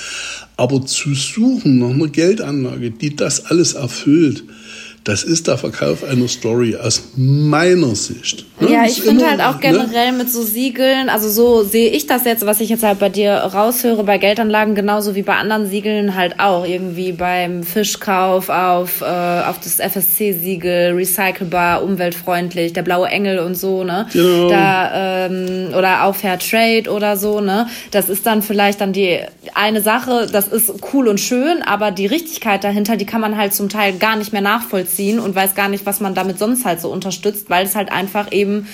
Aber 0.57 0.85
zu 0.85 1.15
suchen 1.15 1.79
nach 1.79 1.91
einer 1.91 2.09
Geldanlage, 2.09 2.91
die 2.91 3.15
das 3.15 3.47
alles 3.47 3.75
erfüllt, 3.75 4.45
das 5.05 5.25
ist 5.25 5.47
der 5.47 5.57
Verkauf 5.57 6.05
einer 6.05 6.29
Story 6.29 6.77
aus 6.77 7.03
meiner 7.17 7.95
Sicht. 7.95 8.45
Ne? 8.61 8.73
Ja, 8.73 8.85
ich 8.85 9.01
finde 9.01 9.27
halt 9.27 9.41
auch 9.41 9.55
ne? 9.55 9.61
generell 9.61 10.13
ne? 10.13 10.19
mit 10.19 10.31
so 10.31 10.43
Siegeln, 10.43 11.09
also 11.09 11.31
so 11.31 11.63
sehe 11.63 11.91
ich 11.91 12.07
das 12.07 12.25
jetzt, 12.25 12.45
was 12.45 12.61
ich 12.61 12.69
jetzt 12.69 12.83
halt 12.83 12.99
bei 12.99 13.09
dir 13.09 13.33
raushöre, 13.33 14.05
bei 14.05 14.19
Geldanlagen 14.19 14.75
genauso 14.75 15.15
wie 15.15 15.23
bei 15.23 15.37
anderen 15.37 15.69
Siegeln 15.69 16.15
halt 16.15 16.41
auch. 16.41 16.67
Irgendwie 16.67 17.13
beim 17.13 17.63
Fischkauf 17.63 18.49
auf, 18.49 19.01
äh, 19.01 19.05
auf 19.05 19.61
das 19.61 19.79
FSC-Siegel, 19.79 20.95
recycelbar, 20.95 21.83
umweltfreundlich, 21.83 22.73
der 22.73 22.83
blaue 22.83 23.09
Engel 23.09 23.39
und 23.39 23.57
so, 23.57 23.85
ne? 23.85 24.07
Genau. 24.13 24.51
Da, 24.51 25.27
ähm, 25.27 25.75
oder 25.77 26.05
auch 26.05 26.15
Fair 26.15 26.39
Trade 26.39 26.91
oder 26.91 27.17
so, 27.17 27.41
ne? 27.41 27.69
Das 27.93 28.09
ist 28.09 28.27
dann 28.27 28.43
vielleicht 28.43 28.81
dann 28.81 28.93
die 28.93 29.21
eine 29.55 29.81
Sache, 29.81 30.27
das 30.31 30.49
ist 30.49 30.73
cool 30.93 31.09
und 31.09 31.19
schön, 31.19 31.63
aber 31.63 31.91
die 31.93 32.07
Richtigkeit 32.07 32.65
dahinter, 32.65 32.97
die 32.97 33.07
kann 33.07 33.21
man 33.21 33.37
halt 33.37 33.55
zum 33.55 33.69
Teil 33.69 33.95
gar 33.95 34.17
nicht 34.17 34.33
mehr 34.33 34.43
nachvollziehen 34.43 34.88
und 35.19 35.35
weiß 35.35 35.55
gar 35.55 35.69
nicht, 35.69 35.87
was 35.87 36.01
man 36.01 36.15
damit 36.15 36.39
sonst 36.39 36.65
halt 36.65 36.81
so 36.81 36.91
unterstützt, 36.91 37.51
weil 37.51 37.67
es 37.67 37.77
halt 37.77 37.91
einfach 37.93 38.33
eben 38.33 38.67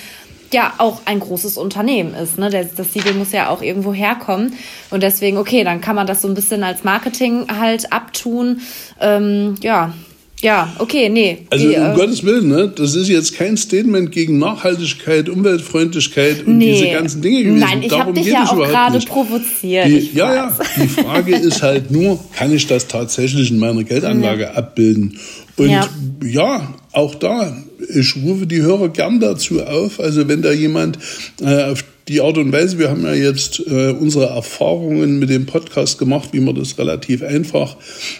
ja 0.53 0.73
auch 0.77 1.01
ein 1.05 1.19
großes 1.19 1.57
Unternehmen 1.57 2.13
ist. 2.13 2.37
Ne? 2.37 2.49
Das, 2.49 2.75
das 2.75 2.93
Siegel 2.93 3.13
muss 3.13 3.31
ja 3.31 3.49
auch 3.49 3.61
irgendwo 3.61 3.93
herkommen. 3.93 4.53
Und 4.91 5.03
deswegen, 5.03 5.37
okay, 5.37 5.63
dann 5.63 5.81
kann 5.81 5.95
man 5.95 6.07
das 6.07 6.21
so 6.21 6.27
ein 6.27 6.33
bisschen 6.33 6.63
als 6.63 6.83
Marketing 6.83 7.47
halt 7.59 7.91
abtun. 7.91 8.61
Ähm, 9.01 9.55
ja, 9.61 9.93
ja, 10.41 10.71
okay, 10.79 11.09
nee. 11.09 11.39
Also 11.49 11.69
die, 11.69 11.75
um 11.75 11.91
äh, 11.91 11.95
Gottes 11.95 12.23
Willen, 12.23 12.49
ne? 12.49 12.71
das 12.75 12.93
ist 12.93 13.07
jetzt 13.07 13.35
kein 13.35 13.57
Statement 13.57 14.11
gegen 14.11 14.37
Nachhaltigkeit, 14.37 15.29
Umweltfreundlichkeit 15.29 16.45
und 16.45 16.57
nee. 16.57 16.73
diese 16.73 16.91
ganzen 16.91 17.21
Dinge 17.21 17.43
gewesen. 17.43 17.59
Nein, 17.59 17.81
ich 17.81 17.97
habe 17.97 18.13
dich 18.13 18.27
ja 18.27 18.43
auch 18.43 18.55
gerade 18.55 18.99
provoziert. 18.99 19.87
Die, 19.87 20.11
ja, 20.13 20.35
ja, 20.35 20.57
die 20.75 20.87
Frage 20.87 21.35
ist 21.35 21.63
halt 21.63 21.89
nur, 21.89 22.19
kann 22.35 22.53
ich 22.53 22.67
das 22.67 22.87
tatsächlich 22.87 23.49
in 23.49 23.59
meiner 23.59 23.83
Geldanlage 23.83 24.43
ja. 24.43 24.51
abbilden? 24.51 25.17
Und 25.57 25.69
ja. 25.69 25.89
ja, 26.23 26.73
auch 26.91 27.15
da, 27.15 27.55
ich 27.93 28.15
rufe 28.17 28.45
die 28.45 28.61
Hörer 28.61 28.89
gern 28.89 29.19
dazu 29.19 29.63
auf. 29.63 29.99
Also 29.99 30.27
wenn 30.27 30.41
da 30.41 30.51
jemand 30.51 30.99
äh, 31.41 31.63
auf 31.63 31.83
die 32.07 32.21
Art 32.21 32.37
und 32.37 32.51
Weise, 32.51 32.77
wir 32.77 32.89
haben 32.89 33.03
ja 33.03 33.13
jetzt 33.13 33.59
äh, 33.65 33.91
unsere 33.91 34.27
Erfahrungen 34.27 35.17
mit 35.17 35.29
dem 35.29 35.45
Podcast 35.45 35.97
gemacht, 35.97 36.29
wie 36.33 36.39
man 36.39 36.55
das 36.55 36.77
relativ 36.77 37.23
einfach 37.23 37.77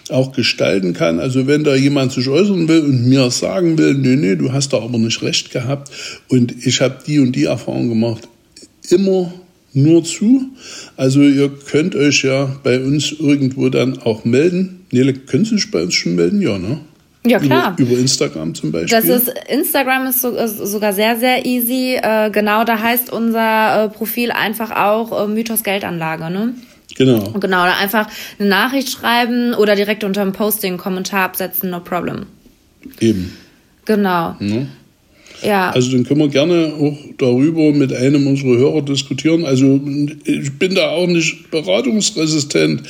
auch 0.09 0.31
gestalten 0.31 0.93
kann. 0.93 1.19
Also 1.19 1.45
wenn 1.45 1.63
da 1.63 1.75
jemand 1.75 2.13
sich 2.13 2.27
äußern 2.27 2.67
will 2.67 2.81
und 2.81 3.07
mir 3.07 3.29
sagen 3.29 3.77
will, 3.77 3.93
nee, 3.93 4.15
nee, 4.15 4.35
du 4.35 4.53
hast 4.53 4.73
da 4.73 4.77
aber 4.81 4.97
nicht 4.97 5.21
recht 5.21 5.51
gehabt 5.51 5.91
und 6.29 6.65
ich 6.65 6.81
habe 6.81 6.99
die 7.05 7.19
und 7.19 7.33
die 7.33 7.45
Erfahrung 7.45 7.89
gemacht, 7.89 8.27
immer 8.89 9.33
nur 9.73 10.03
zu. 10.03 10.49
Also 10.95 11.21
ihr 11.21 11.49
könnt 11.49 11.95
euch 11.95 12.23
ja 12.23 12.55
bei 12.63 12.79
uns 12.79 13.11
irgendwo 13.11 13.69
dann 13.69 13.99
auch 13.99 14.25
melden. 14.25 14.85
Nele, 14.91 15.13
können 15.13 15.45
Sie 15.45 15.55
sich 15.55 15.69
bei 15.69 15.83
uns 15.83 15.93
schon 15.93 16.15
melden? 16.15 16.41
Ja, 16.41 16.57
ne? 16.57 16.79
Ja, 17.25 17.39
klar. 17.39 17.75
Über, 17.77 17.91
über, 17.91 17.99
Instagram 17.99 18.53
zum 18.53 18.71
Beispiel. 18.71 18.89
Das 18.89 19.05
ist, 19.05 19.33
Instagram 19.49 20.07
ist, 20.07 20.21
so, 20.21 20.29
ist 20.29 20.57
sogar 20.57 20.93
sehr, 20.93 21.17
sehr 21.17 21.45
easy. 21.45 21.99
Äh, 22.01 22.29
genau, 22.31 22.63
da 22.63 22.79
heißt 22.79 23.11
unser 23.11 23.85
äh, 23.85 23.89
Profil 23.89 24.31
einfach 24.31 24.71
auch 24.71 25.23
äh, 25.23 25.27
Mythos 25.27 25.63
Geldanlage, 25.63 26.29
ne? 26.29 26.53
Genau. 26.95 27.31
Genau, 27.39 27.63
oder 27.63 27.77
einfach 27.77 28.07
eine 28.39 28.47
Nachricht 28.47 28.89
schreiben 28.89 29.53
oder 29.53 29.75
direkt 29.75 30.03
unter 30.03 30.23
dem 30.23 30.33
Posting 30.33 30.73
einen 30.73 30.77
Kommentar 30.77 31.25
absetzen, 31.25 31.69
no 31.69 31.79
problem. 31.79 32.27
Eben. 32.99 33.35
Genau. 33.85 34.35
Mhm. 34.39 34.69
Ja. 35.41 35.71
Also 35.71 35.91
dann 35.91 36.05
können 36.05 36.19
wir 36.19 36.27
gerne 36.29 36.73
auch 36.79 36.97
darüber 37.17 37.71
mit 37.71 37.93
einem 37.93 38.27
unserer 38.27 38.57
Hörer 38.57 38.81
diskutieren. 38.81 39.45
Also 39.45 39.79
ich 40.23 40.57
bin 40.57 40.75
da 40.75 40.89
auch 40.89 41.07
nicht 41.07 41.51
beratungsresistent. 41.51 42.83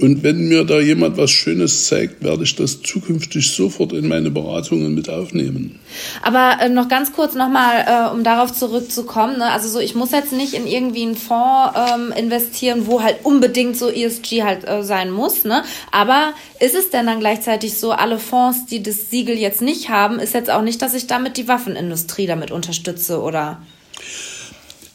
Und 0.00 0.22
wenn 0.22 0.48
mir 0.48 0.64
da 0.64 0.80
jemand 0.80 1.16
was 1.16 1.30
Schönes 1.30 1.86
zeigt, 1.86 2.22
werde 2.22 2.44
ich 2.44 2.54
das 2.54 2.82
zukünftig 2.82 3.50
sofort 3.50 3.92
in 3.92 4.08
meine 4.08 4.30
Beratungen 4.30 4.94
mit 4.94 5.08
aufnehmen. 5.08 5.78
Aber 6.22 6.58
äh, 6.60 6.68
noch 6.68 6.88
ganz 6.88 7.12
kurz 7.12 7.34
nochmal, 7.34 7.84
äh, 7.86 8.14
um 8.14 8.22
darauf 8.22 8.52
zurückzukommen. 8.52 9.38
Ne? 9.38 9.50
Also 9.50 9.68
so, 9.68 9.80
ich 9.80 9.94
muss 9.94 10.12
jetzt 10.12 10.32
nicht 10.32 10.54
in 10.54 10.66
irgendwie 10.66 11.02
einen 11.02 11.16
Fonds 11.16 11.74
ähm, 11.76 12.12
investieren, 12.16 12.82
wo 12.86 13.02
halt 13.02 13.16
unbedingt 13.24 13.76
so 13.76 13.88
ESG 13.88 14.42
halt 14.42 14.68
äh, 14.68 14.82
sein 14.82 15.10
muss. 15.10 15.44
Ne? 15.44 15.62
Aber 15.90 16.32
ist 16.60 16.74
es 16.74 16.90
denn 16.90 17.06
dann 17.06 17.20
gleichzeitig 17.20 17.78
so, 17.78 17.92
alle 17.92 18.18
Fonds, 18.18 18.66
die 18.66 18.82
das 18.82 19.10
Siegel 19.10 19.36
jetzt 19.36 19.62
nicht 19.62 19.88
haben, 19.88 20.18
ist 20.18 20.34
jetzt 20.34 20.50
auch 20.50 20.62
nicht, 20.62 20.82
dass 20.82 20.94
ich 20.94 21.06
damit 21.06 21.36
die 21.36 21.48
Waffenindustrie 21.88 22.26
damit 22.26 22.50
unterstütze 22.50 23.20
oder? 23.20 23.62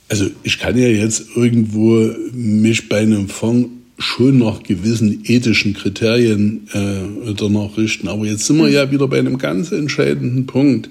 Also 0.10 0.30
ich 0.44 0.60
kann 0.60 0.78
ja 0.78 0.88
jetzt 0.88 1.26
irgendwo 1.36 2.14
mich 2.34 2.88
bei 2.90 3.00
einem 3.00 3.30
Fonds 3.30 3.70
schon 3.98 4.40
nach 4.40 4.64
gewissen 4.64 5.24
ethischen 5.26 5.74
Kriterien 5.74 6.68
äh, 6.74 7.34
danach 7.36 7.78
richten. 7.78 8.08
Aber 8.08 8.26
jetzt 8.26 8.46
sind 8.46 8.58
wir 8.58 8.70
ja 8.70 8.92
wieder 8.92 9.08
bei 9.08 9.20
einem 9.20 9.38
ganz 9.38 9.72
entscheidenden 9.72 10.46
Punkt. 10.46 10.90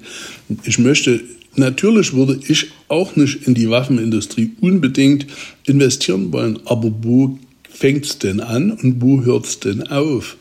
Ich 0.63 0.79
möchte, 0.79 1.21
natürlich 1.55 2.13
würde 2.13 2.39
ich 2.47 2.71
auch 2.87 3.15
nicht 3.15 3.45
in 3.47 3.53
die 3.53 3.69
Waffenindustrie 3.69 4.53
unbedingt 4.61 5.27
investieren 5.65 6.31
wollen, 6.31 6.59
aber 6.65 6.91
wo 7.01 7.37
fängt 7.69 8.05
es 8.05 8.19
denn 8.19 8.39
an 8.39 8.71
und 8.71 9.01
wo 9.01 9.23
hört 9.23 9.45
es 9.45 9.59
denn 9.59 9.87
auf? 9.87 10.37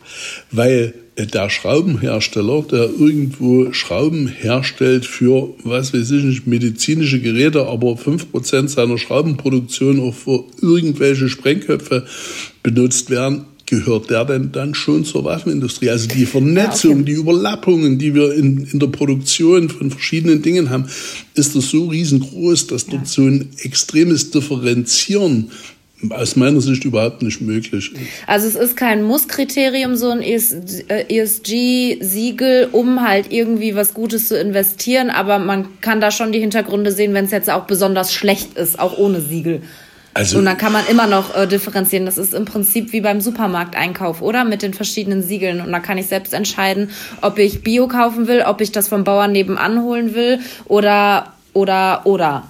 Weil 0.51 0.95
der 1.17 1.51
Schraubenhersteller, 1.51 2.63
der 2.63 2.85
irgendwo 2.85 3.73
Schrauben 3.73 4.29
herstellt 4.29 5.05
für, 5.05 5.51
was 5.63 5.93
weiß 5.93 6.11
ich 6.11 6.25
nicht, 6.25 6.47
medizinische 6.47 7.21
Geräte, 7.21 7.67
aber 7.67 7.93
5% 7.93 8.69
seiner 8.69 8.97
Schraubenproduktion 8.97 10.01
auch 10.01 10.15
für 10.15 10.45
irgendwelche 10.63 11.29
Sprengköpfe 11.29 12.07
benutzt 12.63 13.11
werden, 13.11 13.45
gehört 13.67 14.11
der 14.11 14.25
denn 14.25 14.53
dann 14.53 14.75
schon 14.75 15.05
zur 15.05 15.25
Waffenindustrie? 15.25 15.91
Also 15.91 16.09
die 16.09 16.27
Vernetzung, 16.27 16.91
ja, 16.91 16.97
okay. 16.97 17.05
die 17.05 17.13
Überlappungen, 17.13 17.99
die 17.99 18.15
wir 18.15 18.33
in, 18.35 18.67
in 18.71 18.79
der 18.79 18.89
Produktion 18.89 19.69
von 19.69 19.91
verschiedenen 19.91 20.43
Dingen 20.43 20.71
haben, 20.71 20.87
ist 21.35 21.55
das 21.57 21.71
so 21.71 21.89
riesengroß, 21.89 22.67
dass 22.69 22.87
dort 22.87 23.07
so 23.07 23.23
ein 23.23 23.49
extremes 23.59 24.31
Differenzieren 24.31 25.51
aus 26.11 26.37
meiner 26.37 26.61
Sicht 26.61 26.85
überhaupt 26.85 27.23
nicht 27.23 27.41
möglich 27.41 27.93
Also 28.27 28.47
es 28.49 28.57
ist 28.57 28.77
kein 28.77 29.03
Musskriterium, 29.03 29.97
so 29.97 30.11
ein 30.11 30.23
ESG-Siegel, 31.09 32.69
um 32.73 33.07
halt 33.07 33.33
irgendwie 33.33 33.75
was 33.75 33.95
Gutes 33.95 34.29
zu 34.29 34.39
investieren, 34.39 35.11
aber 35.11 35.39
man 35.39 35.81
kann 35.81 36.01
da 36.01 36.11
schon 36.11 36.33
die 36.33 36.41
Hintergründe 36.41 36.93
sehen, 36.93 37.15
wenn 37.15 37.27
es 37.27 37.31
jetzt 37.31 37.51
auch 37.51 37.65
besonders 37.65 38.13
schlecht 38.13 38.59
ist, 38.59 38.79
auch 38.79 38.99
ohne 38.99 39.21
Siegel. 39.21 39.63
Also, 40.15 40.39
und 40.39 40.45
dann 40.45 40.59
kann 40.59 40.73
man 40.73 40.87
immer 40.87 41.07
noch 41.07 41.35
äh, 41.35 41.47
differenzieren. 41.47 42.05
Das 42.05 42.19
ist 42.19 42.35
im 42.35 42.45
Prinzip 42.45 42.93
wie 42.93 43.01
beim 43.01 43.23
Supermarkteinkauf, 43.23 44.21
oder? 44.21 44.45
Mit 44.45 44.61
den 44.63 44.75
verschiedenen 44.75 45.23
Siegeln. 45.23 45.63
Und 45.63 45.73
da 45.73 45.81
kann 45.81 45.97
ich 45.97 46.07
selbst 46.07 46.35
entscheiden, 46.35 46.91
ob 47.23 47.39
ich 47.39 47.63
Bio 47.63 47.89
kaufen 47.89 48.27
will, 48.27 48.43
ob 48.47 48.61
ich 48.61 48.73
das 48.73 48.89
vom 48.89 49.05
Bauern 49.05 49.33
nebenan 49.33 49.83
holen 49.83 50.15
will 50.15 50.41
oder, 50.67 51.33
oder, 51.55 52.03
oder. 52.05 52.47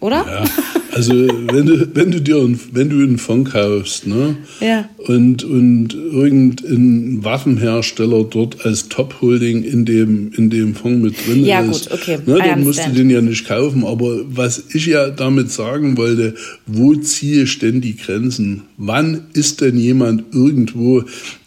Oder? 0.00 0.24
Ja, 0.26 0.44
also 0.94 1.12
wenn 1.12 1.66
du, 1.66 1.88
wenn 1.94 2.10
du 2.10 2.20
dir 2.20 2.36
wenn 2.72 2.88
du 2.88 2.96
einen 2.96 3.18
Fonds 3.18 3.50
kaufst, 3.50 4.06
ne? 4.06 4.36
Ja. 4.60 4.88
Und, 4.98 5.42
und 5.44 5.94
irgendein 5.94 7.24
Waffenhersteller 7.24 8.24
dort 8.24 8.64
als 8.64 8.88
Top-Holding 8.88 9.64
in 9.64 9.84
dem, 9.84 10.32
in 10.36 10.50
dem 10.50 10.74
Fonds 10.74 11.02
mit 11.02 11.26
drin 11.26 11.44
ja, 11.44 11.60
ist, 11.60 11.90
gut, 11.90 12.00
okay. 12.00 12.18
ne, 12.26 12.38
dann 12.38 12.62
musst 12.62 12.86
du 12.86 12.90
den 12.90 13.10
ja 13.10 13.20
nicht 13.20 13.46
kaufen. 13.46 13.84
Aber 13.84 14.20
was 14.28 14.62
ich 14.72 14.86
ja 14.86 15.10
damit 15.10 15.50
sagen 15.50 15.96
wollte, 15.96 16.34
wo 16.66 16.94
ziehe 16.94 17.42
ich 17.42 17.58
denn 17.58 17.80
die 17.80 17.96
Grenzen? 17.96 18.62
Wann 18.76 19.22
ist 19.32 19.60
denn 19.60 19.76
jemand 19.76 20.24
irgendwo 20.32 21.02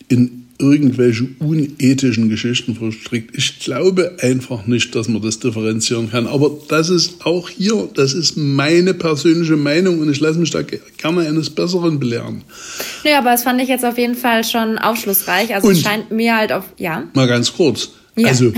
in 0.09 0.46
irgendwelche 0.59 1.27
unethischen 1.39 2.29
Geschichten 2.29 2.75
verstrickt. 2.75 3.37
Ich 3.37 3.59
glaube 3.59 4.17
einfach 4.21 4.65
nicht, 4.65 4.95
dass 4.95 5.07
man 5.07 5.21
das 5.21 5.39
differenzieren 5.39 6.09
kann. 6.09 6.25
Aber 6.27 6.51
das 6.67 6.89
ist 6.89 7.25
auch 7.25 7.49
hier, 7.49 7.89
das 7.93 8.13
ist 8.13 8.37
meine 8.37 8.93
persönliche 8.93 9.55
Meinung 9.55 9.99
und 9.99 10.11
ich 10.11 10.19
lasse 10.19 10.39
mich 10.39 10.49
da 10.49 10.61
gerne 10.63 11.27
eines 11.27 11.49
Besseren 11.49 11.99
belehren. 11.99 12.43
Ja, 13.03 13.19
aber 13.19 13.31
das 13.31 13.43
fand 13.43 13.61
ich 13.61 13.69
jetzt 13.69 13.85
auf 13.85 13.97
jeden 13.97 14.15
Fall 14.15 14.43
schon 14.43 14.77
aufschlussreich. 14.77 15.53
Also 15.53 15.67
und 15.67 15.73
es 15.73 15.81
scheint 15.81 16.11
mir 16.11 16.35
halt 16.35 16.51
auf, 16.51 16.65
ja. 16.77 17.07
Mal 17.13 17.27
ganz 17.27 17.53
kurz. 17.53 17.89
Ja. 18.15 18.29
Also 18.29 18.51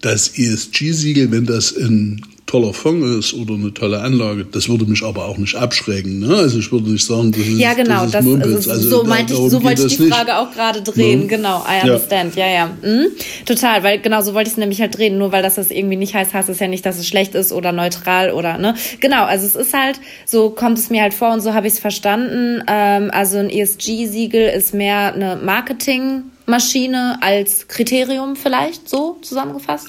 das 0.00 0.36
ESG-Siegel, 0.36 1.30
wenn 1.30 1.46
das 1.46 1.70
in 1.70 2.20
toller 2.54 2.72
Fonds 2.72 3.32
ist 3.32 3.34
oder 3.34 3.54
eine 3.54 3.74
tolle 3.74 4.00
Anlage. 4.00 4.44
Das 4.44 4.68
würde 4.68 4.84
mich 4.84 5.02
aber 5.02 5.24
auch 5.24 5.38
nicht 5.38 5.56
abschrecken. 5.56 6.20
Ne? 6.20 6.36
Also 6.36 6.60
ich 6.60 6.70
würde 6.70 6.88
nicht 6.88 7.04
sagen, 7.04 7.32
das 7.32 7.40
ist 7.40 7.58
Ja, 7.58 7.74
genau, 7.74 8.06
das, 8.06 8.12
das 8.12 8.68
also, 8.68 8.88
so 8.88 9.02
meinte 9.02 9.32
ich, 9.32 9.38
so 9.50 9.60
wollte 9.64 9.86
ich 9.86 9.96
die 9.96 10.08
Frage 10.08 10.30
nicht. 10.30 10.34
auch 10.34 10.52
gerade 10.52 10.80
drehen. 10.82 11.22
Ja. 11.22 11.26
Genau, 11.26 11.64
I 11.68 11.82
understand. 11.82 12.36
Ja, 12.36 12.46
ja. 12.46 12.70
ja. 12.82 12.88
Mhm. 12.88 13.06
Total, 13.44 13.82
weil 13.82 13.98
genau 13.98 14.22
so 14.22 14.34
wollte 14.34 14.46
ich 14.46 14.52
es 14.52 14.58
nämlich 14.58 14.80
halt 14.80 14.96
drehen. 14.96 15.18
Nur 15.18 15.32
weil 15.32 15.42
das 15.42 15.56
das 15.56 15.72
irgendwie 15.72 15.96
nicht 15.96 16.14
heißt, 16.14 16.32
heißt 16.32 16.48
es 16.48 16.60
ja 16.60 16.68
nicht, 16.68 16.86
dass 16.86 16.96
es 16.96 17.08
schlecht 17.08 17.34
ist 17.34 17.50
oder 17.50 17.72
neutral 17.72 18.30
oder 18.30 18.56
ne. 18.56 18.76
Genau, 19.00 19.24
also 19.24 19.46
es 19.46 19.56
ist 19.56 19.74
halt, 19.74 19.98
so 20.24 20.50
kommt 20.50 20.78
es 20.78 20.90
mir 20.90 21.02
halt 21.02 21.14
vor 21.14 21.32
und 21.32 21.40
so 21.40 21.54
habe 21.54 21.66
ich 21.66 21.72
es 21.72 21.80
verstanden. 21.80 22.62
Ähm, 22.68 23.10
also 23.12 23.38
ein 23.38 23.50
ESG-Siegel 23.50 24.48
ist 24.50 24.74
mehr 24.74 25.12
eine 25.12 25.40
Marketingmaschine 25.42 27.18
als 27.20 27.66
Kriterium 27.66 28.36
vielleicht, 28.36 28.88
so 28.88 29.18
zusammengefasst? 29.22 29.88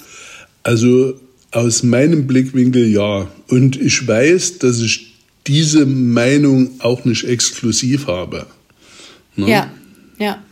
Also 0.64 1.14
aus 1.56 1.82
meinem 1.82 2.26
Blickwinkel 2.26 2.86
ja. 2.86 3.28
Und 3.48 3.80
ich 3.80 4.06
weiß, 4.06 4.58
dass 4.58 4.78
ich 4.80 5.14
diese 5.46 5.86
Meinung 5.86 6.80
auch 6.80 7.04
nicht 7.04 7.24
exklusiv 7.24 8.06
habe. 8.06 8.46
Ne? 9.36 9.48
Ja, 9.48 9.72
ja. 10.18 10.42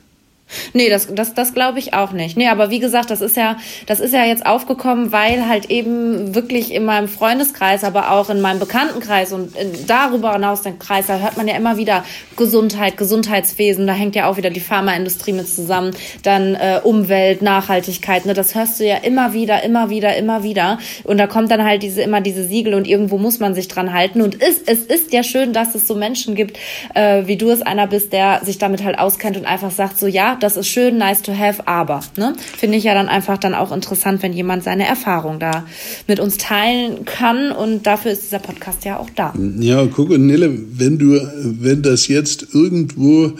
Nee, 0.73 0.91
das, 0.91 1.09
das, 1.15 1.35
das 1.35 1.55
glaube 1.55 1.79
ich 1.79 1.95
auch 1.95 2.13
nicht. 2.13 2.37
Nee, 2.37 2.49
aber 2.49 2.71
wie 2.71 2.79
gesagt, 2.79 3.11
das 3.11 3.21
ist 3.21 3.37
ja, 3.37 3.57
das 3.87 4.01
ist 4.01 4.13
ja 4.13 4.25
jetzt 4.25 4.47
aufgekommen, 4.47 5.13
weil 5.13 5.49
halt 5.49 5.71
eben 5.71 6.35
wirklich 6.35 6.73
in 6.73 6.85
meinem 6.85 7.09
Freundeskreis, 7.09 7.85
aber 7.85 8.13
auch 8.13 8.31
in 8.31 8.41
meinem 8.41 8.59
Bekanntenkreis 8.59 9.33
und 9.33 9.53
darüber 9.87 10.33
hinaus 10.33 10.63
den 10.63 10.79
Kreis, 10.79 11.07
da 11.07 11.19
hört 11.19 11.37
man 11.37 11.49
ja 11.49 11.57
immer 11.57 11.77
wieder 11.77 12.05
Gesundheit, 12.37 12.97
Gesundheitswesen, 12.97 13.87
da 13.87 13.93
hängt 13.93 14.15
ja 14.17 14.27
auch 14.29 14.37
wieder 14.37 14.51
die 14.51 14.61
Pharmaindustrie 14.61 15.33
mit 15.33 15.49
zusammen, 15.49 15.93
dann 16.23 16.55
äh, 16.55 16.81
Umwelt, 16.83 17.43
Nachhaltigkeit, 17.43 18.27
ne, 18.27 18.35
das 18.35 18.55
hörst 18.55 18.81
du 18.81 18.87
ja 18.87 18.97
immer 18.97 19.33
wieder, 19.33 19.63
immer 19.63 19.91
wieder, 19.91 20.17
immer 20.17 20.43
wieder. 20.43 20.79
Und 21.05 21.19
da 21.19 21.27
kommt 21.27 21.51
dann 21.51 21.65
halt 21.65 21.83
diese, 21.83 22.03
immer 22.03 22.21
diese 22.21 22.45
Siegel 22.45 22.75
und 22.75 22.87
irgendwo 22.87 23.19
muss 23.19 23.39
man 23.39 23.55
sich 23.55 23.69
dran 23.69 23.93
halten. 23.93 24.23
Und 24.23 24.43
es, 24.43 24.61
es 24.67 24.81
ist 24.81 25.13
ja 25.13 25.23
schön, 25.23 25.53
dass 25.53 25.75
es 25.75 25.87
so 25.87 25.95
Menschen 25.95 26.35
gibt, 26.35 26.59
äh, 26.95 27.27
wie 27.27 27.37
du 27.37 27.51
es 27.51 27.63
einer 27.63 27.87
bist, 27.87 28.13
der 28.13 28.41
sich 28.45 28.59
damit 28.59 28.85
halt 28.85 28.99
auskennt 28.99 29.37
und 29.37 29.45
einfach 29.45 29.71
sagt 29.71 29.99
so, 29.99 30.07
ja, 30.07 30.37
das 30.45 30.59
ist 30.59 30.69
schön, 30.69 30.99
nice 30.99 31.23
to 31.23 31.33
have, 31.33 31.67
aber, 31.67 32.01
ne? 32.19 32.37
Finde 32.59 32.77
ich 32.77 32.85
ja 32.85 32.93
dann 32.93 33.09
einfach 33.09 33.39
dann 33.39 33.55
auch 33.55 33.73
interessant, 33.73 34.23
wenn 34.23 34.35
jemand 34.35 34.63
seine 34.63 34.87
Erfahrung 34.87 35.39
da 35.41 35.67
mit 36.07 36.21
uns 36.21 36.37
teilen 36.37 37.07
kann 37.07 37.51
und 37.51 37.87
dafür 37.87 38.13
ist 38.13 38.25
dieser 38.25 38.41
Podcast 38.41 38.85
ja 38.85 38.99
auch 38.99 39.09
da. 39.17 39.33
Ja, 39.59 39.87
guck, 39.87 40.11
und 40.11 40.27
Nele, 40.27 40.55
wenn 40.77 40.99
du, 40.99 41.19
wenn 41.43 41.83
das 41.83 42.09
jetzt 42.09 42.49
irgendwo 42.53 43.33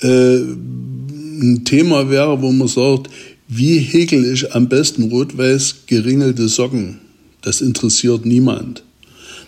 äh, 0.00 0.36
ein 0.38 1.62
Thema 1.66 2.08
wäre, 2.08 2.40
wo 2.40 2.50
man 2.50 2.68
sagt, 2.68 3.10
wie 3.48 3.78
häkel 3.78 4.24
ich 4.32 4.54
am 4.54 4.68
besten 4.68 5.10
rot-weiß 5.10 5.82
geringelte 5.86 6.48
Socken? 6.48 7.00
Das 7.42 7.60
interessiert 7.60 8.24
niemand. 8.24 8.82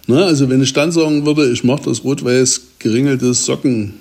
Na, 0.07 0.27
also 0.27 0.49
wenn 0.50 0.62
ich 0.62 0.75
dann 0.75 0.93
sagen 0.93 1.25
würde, 1.25 1.50
ich 1.50 1.65
mache 1.65 1.85
das 1.87 2.05
rot-weiß 2.05 2.61
geringelte 2.79 3.33
Socken 3.33 3.95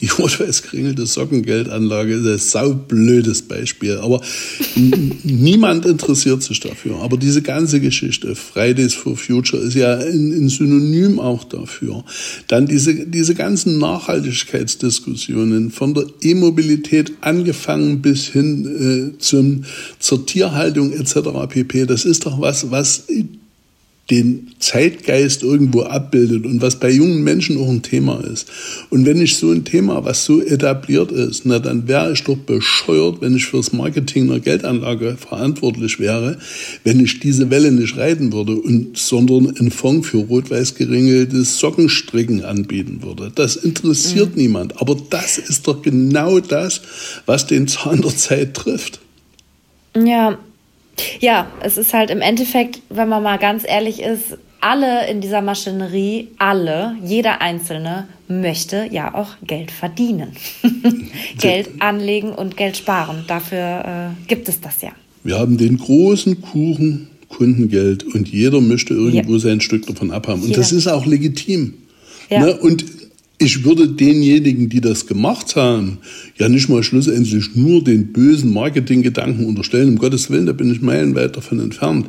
die 0.00 0.06
rot-weiß 0.06 0.62
geringelte 0.62 1.06
Sockengeldanlage 1.06 2.14
ist 2.14 2.26
ein 2.26 2.38
saublödes 2.38 3.42
Beispiel. 3.42 3.96
Aber 3.98 4.20
niemand 4.76 5.86
interessiert 5.86 6.42
sich 6.42 6.60
dafür. 6.60 7.00
Aber 7.02 7.16
diese 7.16 7.42
ganze 7.42 7.80
Geschichte, 7.80 8.34
Fridays 8.34 8.94
for 8.94 9.16
Future, 9.16 9.62
ist 9.62 9.74
ja 9.74 9.96
ein, 9.96 10.32
ein 10.32 10.48
Synonym 10.48 11.18
auch 11.18 11.44
dafür. 11.44 12.04
Dann 12.46 12.66
diese, 12.66 13.06
diese 13.06 13.34
ganzen 13.34 13.78
Nachhaltigkeitsdiskussionen, 13.78 15.70
von 15.70 15.94
der 15.94 16.04
E-Mobilität 16.22 17.12
angefangen 17.20 18.00
bis 18.00 18.26
hin 18.26 19.14
äh, 19.14 19.18
zum, 19.18 19.64
zur 19.98 20.26
Tierhaltung 20.26 20.92
etc. 20.92 21.48
pp. 21.48 21.86
Das 21.86 22.04
ist 22.04 22.26
doch 22.26 22.40
was, 22.40 22.70
was 22.70 23.04
den 24.10 24.52
Zeitgeist 24.58 25.42
irgendwo 25.42 25.82
abbildet 25.82 26.46
und 26.46 26.62
was 26.62 26.80
bei 26.80 26.90
jungen 26.90 27.22
Menschen 27.22 27.58
auch 27.58 27.68
ein 27.68 27.82
Thema 27.82 28.20
ist. 28.24 28.48
Und 28.88 29.04
wenn 29.04 29.20
ich 29.20 29.36
so 29.36 29.50
ein 29.50 29.64
Thema, 29.64 30.02
was 30.04 30.24
so 30.24 30.40
etabliert 30.40 31.12
ist, 31.12 31.44
na 31.44 31.58
dann 31.58 31.88
wäre 31.88 32.12
ich 32.12 32.24
doch 32.24 32.36
bescheuert, 32.36 33.20
wenn 33.20 33.36
ich 33.36 33.46
fürs 33.46 33.72
Marketing 33.72 34.30
einer 34.30 34.40
Geldanlage 34.40 35.16
verantwortlich 35.18 36.00
wäre, 36.00 36.38
wenn 36.84 37.00
ich 37.00 37.20
diese 37.20 37.50
Welle 37.50 37.70
nicht 37.70 37.98
reiten 37.98 38.32
würde 38.32 38.54
und 38.54 38.96
sondern 38.96 39.54
einen 39.56 39.70
Fonds 39.70 40.08
für 40.08 40.18
rot-weiß 40.18 40.74
geringeltes 40.76 41.58
Sockenstricken 41.58 42.44
anbieten 42.44 43.02
würde. 43.02 43.30
Das 43.34 43.56
interessiert 43.56 44.36
mhm. 44.36 44.42
niemand. 44.42 44.80
Aber 44.80 44.96
das 45.10 45.36
ist 45.36 45.68
doch 45.68 45.82
genau 45.82 46.40
das, 46.40 46.80
was 47.26 47.46
den 47.46 47.68
Zahn 47.68 48.00
der 48.00 48.16
Zeit 48.16 48.54
trifft. 48.54 49.00
Ja, 49.94 50.38
ja, 51.20 51.46
es 51.62 51.78
ist 51.78 51.94
halt 51.94 52.10
im 52.10 52.20
Endeffekt, 52.20 52.80
wenn 52.88 53.08
man 53.08 53.22
mal 53.22 53.38
ganz 53.38 53.64
ehrlich 53.66 54.00
ist, 54.00 54.38
alle 54.60 55.08
in 55.08 55.20
dieser 55.20 55.40
Maschinerie, 55.40 56.28
alle, 56.38 56.96
jeder 57.04 57.40
Einzelne 57.40 58.08
möchte 58.26 58.88
ja 58.90 59.14
auch 59.14 59.36
Geld 59.46 59.70
verdienen. 59.70 60.32
Geld 61.40 61.68
anlegen 61.80 62.32
und 62.32 62.56
Geld 62.56 62.76
sparen. 62.76 63.24
Dafür 63.28 64.14
äh, 64.18 64.26
gibt 64.28 64.48
es 64.48 64.60
das 64.60 64.82
ja. 64.82 64.90
Wir 65.22 65.38
haben 65.38 65.58
den 65.58 65.78
großen 65.78 66.40
Kuchen 66.40 67.08
Kundengeld 67.28 68.04
und 68.04 68.28
jeder 68.28 68.60
möchte 68.60 68.94
irgendwo 68.94 69.34
ja. 69.34 69.38
sein 69.38 69.60
Stück 69.60 69.86
davon 69.86 70.10
abhaben. 70.10 70.42
Und 70.42 70.48
jeder. 70.48 70.60
das 70.60 70.72
ist 70.72 70.86
auch 70.86 71.06
legitim. 71.06 71.74
Ja. 72.30 72.40
Ne? 72.40 72.56
Und 72.56 72.84
ich 73.38 73.64
würde 73.64 73.88
denjenigen, 73.88 74.68
die 74.68 74.80
das 74.80 75.06
gemacht 75.06 75.54
haben, 75.54 75.98
ja 76.38 76.48
nicht 76.48 76.68
mal 76.68 76.82
schlussendlich 76.82 77.54
nur 77.54 77.84
den 77.84 78.12
bösen 78.12 78.52
Marketinggedanken 78.52 79.46
unterstellen. 79.46 79.90
Um 79.90 79.98
Gottes 79.98 80.28
Willen, 80.28 80.46
da 80.46 80.52
bin 80.52 80.72
ich 80.72 80.82
meilenweit 80.82 81.36
davon 81.36 81.60
entfernt. 81.60 82.08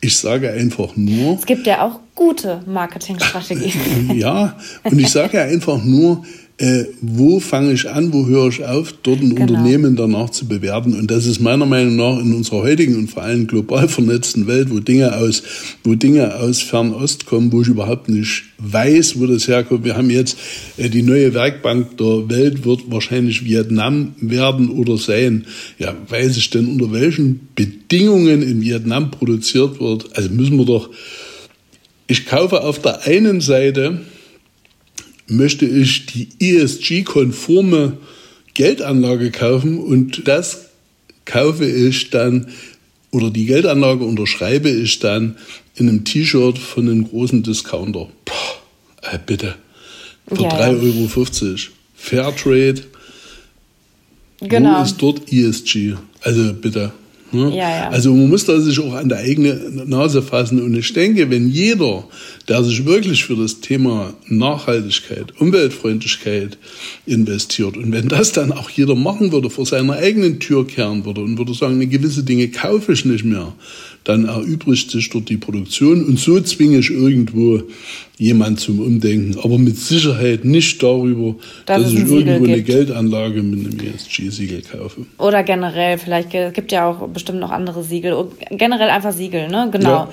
Ich 0.00 0.16
sage 0.16 0.50
einfach 0.50 0.96
nur. 0.96 1.34
Es 1.38 1.44
gibt 1.44 1.66
ja 1.66 1.82
auch 1.82 2.00
gute 2.14 2.62
Marketingstrategien. 2.66 4.14
ja, 4.16 4.56
und 4.84 4.98
ich 4.98 5.10
sage 5.10 5.42
einfach 5.42 5.84
nur, 5.84 6.24
äh, 6.62 6.86
wo 7.00 7.40
fange 7.40 7.72
ich 7.72 7.90
an, 7.90 8.12
wo 8.12 8.26
höre 8.26 8.46
ich 8.46 8.64
auf, 8.64 8.94
dort 9.02 9.20
ein 9.20 9.34
genau. 9.34 9.52
Unternehmen 9.52 9.96
danach 9.96 10.30
zu 10.30 10.46
bewerten. 10.46 10.94
Und 10.94 11.10
das 11.10 11.26
ist 11.26 11.40
meiner 11.40 11.66
Meinung 11.66 11.96
nach 11.96 12.20
in 12.20 12.32
unserer 12.32 12.62
heutigen 12.62 12.94
und 12.94 13.08
vor 13.08 13.24
allem 13.24 13.48
global 13.48 13.88
vernetzten 13.88 14.46
Welt, 14.46 14.70
wo 14.70 14.78
Dinge 14.78 15.16
aus, 15.16 15.42
wo 15.82 15.96
Dinge 15.96 16.36
aus 16.36 16.62
Fernost 16.62 17.26
kommen, 17.26 17.50
wo 17.50 17.62
ich 17.62 17.66
überhaupt 17.66 18.08
nicht 18.08 18.44
weiß, 18.58 19.18
wo 19.18 19.26
das 19.26 19.48
herkommt. 19.48 19.84
Wir 19.84 19.96
haben 19.96 20.08
jetzt 20.08 20.38
äh, 20.76 20.88
die 20.88 21.02
neue 21.02 21.34
Werkbank 21.34 21.96
der 21.96 22.28
Welt 22.30 22.64
wird 22.64 22.82
wahrscheinlich 22.92 23.44
Vietnam 23.44 24.14
werden 24.20 24.70
oder 24.70 24.98
sein. 24.98 25.46
Ja, 25.80 25.96
weiß 26.08 26.36
ich 26.36 26.50
denn, 26.50 26.68
unter 26.68 26.92
welchen 26.92 27.48
Bedingungen 27.56 28.40
in 28.40 28.60
Vietnam 28.60 29.10
produziert 29.10 29.80
wird? 29.80 30.16
Also 30.16 30.30
müssen 30.30 30.58
wir 30.58 30.64
doch, 30.64 30.90
ich 32.06 32.24
kaufe 32.24 32.62
auf 32.62 32.78
der 32.80 33.04
einen 33.04 33.40
Seite 33.40 34.02
möchte 35.32 35.66
ich 35.66 36.06
die 36.06 36.28
ESG-konforme 36.38 37.98
Geldanlage 38.54 39.30
kaufen 39.30 39.78
und 39.78 40.26
das 40.28 40.66
kaufe 41.24 41.64
ich 41.64 42.10
dann 42.10 42.48
oder 43.10 43.30
die 43.30 43.46
Geldanlage 43.46 44.04
unterschreibe 44.04 44.70
ich 44.70 44.98
dann 44.98 45.36
in 45.76 45.88
einem 45.88 46.04
T-Shirt 46.04 46.58
von 46.58 46.88
einem 46.88 47.08
großen 47.08 47.42
Discounter. 47.42 48.08
Puh, 48.24 48.34
äh, 49.02 49.18
bitte. 49.24 49.56
Für 50.28 50.42
ja, 50.42 50.48
3,50 50.48 51.42
Euro. 51.42 51.58
Fairtrade. 51.94 52.82
Genau. 54.40 54.80
Wo 54.80 54.82
ist 54.82 54.96
dort 54.98 55.32
ESG? 55.32 55.94
Also 56.22 56.54
bitte. 56.54 56.92
Ne? 57.32 57.56
Ja, 57.56 57.70
ja. 57.70 57.88
Also 57.88 58.14
man 58.14 58.28
muss 58.28 58.44
da 58.44 58.60
sich 58.60 58.78
auch 58.78 58.94
an 58.94 59.08
der 59.08 59.18
eigene 59.18 59.54
Nase 59.86 60.22
fassen. 60.22 60.60
Und 60.60 60.74
ich 60.76 60.92
denke, 60.92 61.30
wenn 61.30 61.48
jeder, 61.48 62.04
der 62.48 62.62
sich 62.62 62.84
wirklich 62.84 63.24
für 63.24 63.36
das 63.36 63.60
Thema 63.60 64.14
Nachhaltigkeit, 64.28 65.32
Umweltfreundlichkeit 65.40 66.58
investiert 67.06 67.76
und 67.76 67.92
wenn 67.92 68.08
das 68.08 68.32
dann 68.32 68.52
auch 68.52 68.70
jeder 68.70 68.94
machen 68.94 69.32
würde, 69.32 69.50
vor 69.50 69.66
seiner 69.66 69.94
eigenen 69.94 70.40
Tür 70.40 70.66
kehren 70.66 71.04
würde 71.04 71.22
und 71.22 71.38
würde 71.38 71.54
sagen, 71.54 71.80
gewisse 71.88 72.22
Dinge 72.22 72.48
kaufe 72.48 72.92
ich 72.92 73.04
nicht 73.04 73.24
mehr, 73.24 73.52
dann 74.04 74.24
erübrigt 74.24 74.90
sich 74.90 75.08
dort 75.10 75.28
die 75.28 75.36
Produktion 75.36 76.04
und 76.04 76.18
so 76.18 76.40
zwinge 76.40 76.78
ich 76.78 76.90
irgendwo 76.90 77.62
jemand 78.22 78.60
zum 78.60 78.80
Umdenken, 78.80 79.38
aber 79.42 79.58
mit 79.58 79.76
Sicherheit 79.76 80.44
nicht 80.44 80.82
darüber, 80.82 81.34
dass, 81.66 81.82
dass 81.82 81.92
ich 81.92 81.98
irgendwo 81.98 82.44
eine 82.44 82.62
Geldanlage 82.62 83.42
mit 83.42 83.66
einem 83.66 83.94
ESG-Siegel 83.94 84.62
kaufe. 84.62 85.06
Oder 85.18 85.42
generell, 85.42 85.98
vielleicht 85.98 86.30
gibt 86.30 86.70
ja 86.70 86.88
auch 86.88 87.08
bestimmt 87.08 87.40
noch 87.40 87.50
andere 87.50 87.82
Siegel, 87.82 88.26
generell 88.50 88.90
einfach 88.90 89.12
Siegel, 89.12 89.48
ne? 89.48 89.68
Genau. 89.72 89.88
Ja, 89.88 90.08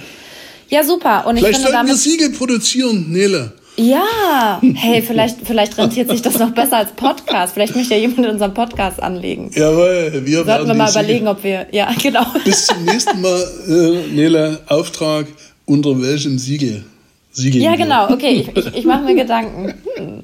ja 0.70 0.84
super. 0.84 1.28
Und 1.28 1.38
vielleicht 1.38 1.60
ich 1.60 1.66
finde, 1.66 1.72
sollten 1.72 1.88
wir 1.88 1.96
Siegel 1.96 2.30
produzieren, 2.32 3.12
Nele. 3.12 3.54
Ja, 3.78 4.60
hey, 4.74 5.02
vielleicht, 5.02 5.38
vielleicht 5.46 5.78
rentiert 5.78 6.10
sich 6.10 6.22
das 6.22 6.38
noch 6.38 6.52
besser 6.52 6.78
als 6.78 6.92
Podcast. 6.92 7.54
Vielleicht 7.54 7.76
möchte 7.76 7.94
ja 7.94 8.00
jemand 8.02 8.20
in 8.20 8.32
unserem 8.32 8.54
Podcast 8.54 9.02
anlegen. 9.02 9.52
Jawohl, 9.54 10.22
wir 10.26 10.44
Sollten 10.44 10.68
wir 10.68 10.74
mal 10.74 10.90
überlegen, 10.90 11.28
ob 11.30 11.44
wir, 11.44 11.68
ja, 11.72 11.90
genau. 12.02 12.26
Bis 12.44 12.66
zum 12.66 12.84
nächsten 12.84 13.22
Mal, 13.22 13.42
äh, 13.70 14.14
Nele, 14.14 14.60
Auftrag, 14.68 15.28
unter 15.66 16.02
welchem 16.02 16.38
Siegel? 16.38 16.84
Siegel 17.32 17.62
ja, 17.62 17.76
genau, 17.76 18.10
okay, 18.12 18.32
ich, 18.32 18.58
ich, 18.58 18.76
ich 18.76 18.86
mache 18.86 19.04
mir 19.04 19.16
Gedanken. 19.22 19.76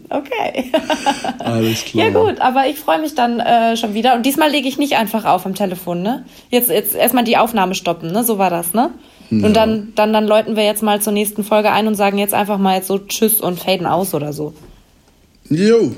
Okay. 0.09 0.71
Alles 1.39 1.85
klar. 1.85 2.05
Ja, 2.05 2.11
gut, 2.11 2.41
aber 2.41 2.67
ich 2.67 2.79
freue 2.79 2.99
mich 2.99 3.13
dann 3.13 3.39
äh, 3.39 3.77
schon 3.77 3.93
wieder. 3.93 4.15
Und 4.15 4.25
diesmal 4.25 4.49
lege 4.49 4.67
ich 4.67 4.77
nicht 4.77 4.97
einfach 4.97 5.25
auf 5.25 5.45
am 5.45 5.53
Telefon, 5.53 6.01
ne? 6.01 6.25
Jetzt, 6.49 6.69
jetzt 6.69 6.95
erstmal 6.95 7.23
die 7.23 7.37
Aufnahme 7.37 7.75
stoppen, 7.75 8.11
ne? 8.11 8.23
So 8.23 8.37
war 8.37 8.49
das, 8.49 8.73
ne? 8.73 8.89
Ja. 9.29 9.45
Und 9.45 9.53
dann, 9.55 9.93
dann, 9.95 10.13
dann 10.13 10.25
läuten 10.25 10.55
wir 10.55 10.63
jetzt 10.63 10.83
mal 10.83 11.01
zur 11.01 11.13
nächsten 11.13 11.43
Folge 11.43 11.71
ein 11.71 11.87
und 11.87 11.95
sagen 11.95 12.17
jetzt 12.17 12.33
einfach 12.33 12.57
mal 12.57 12.75
jetzt 12.75 12.87
so 12.87 12.97
Tschüss 12.99 13.39
und 13.39 13.59
faden 13.59 13.85
aus 13.85 14.13
oder 14.13 14.33
so. 14.33 14.53
Jo. 15.49 15.91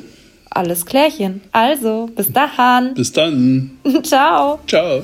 Alles 0.49 0.85
klärchen. 0.85 1.41
Also, 1.51 2.09
bis 2.15 2.31
dahin. 2.31 2.93
Bis 2.95 3.13
dann. 3.13 3.77
Ciao. 4.03 4.59
Ciao. 4.67 5.03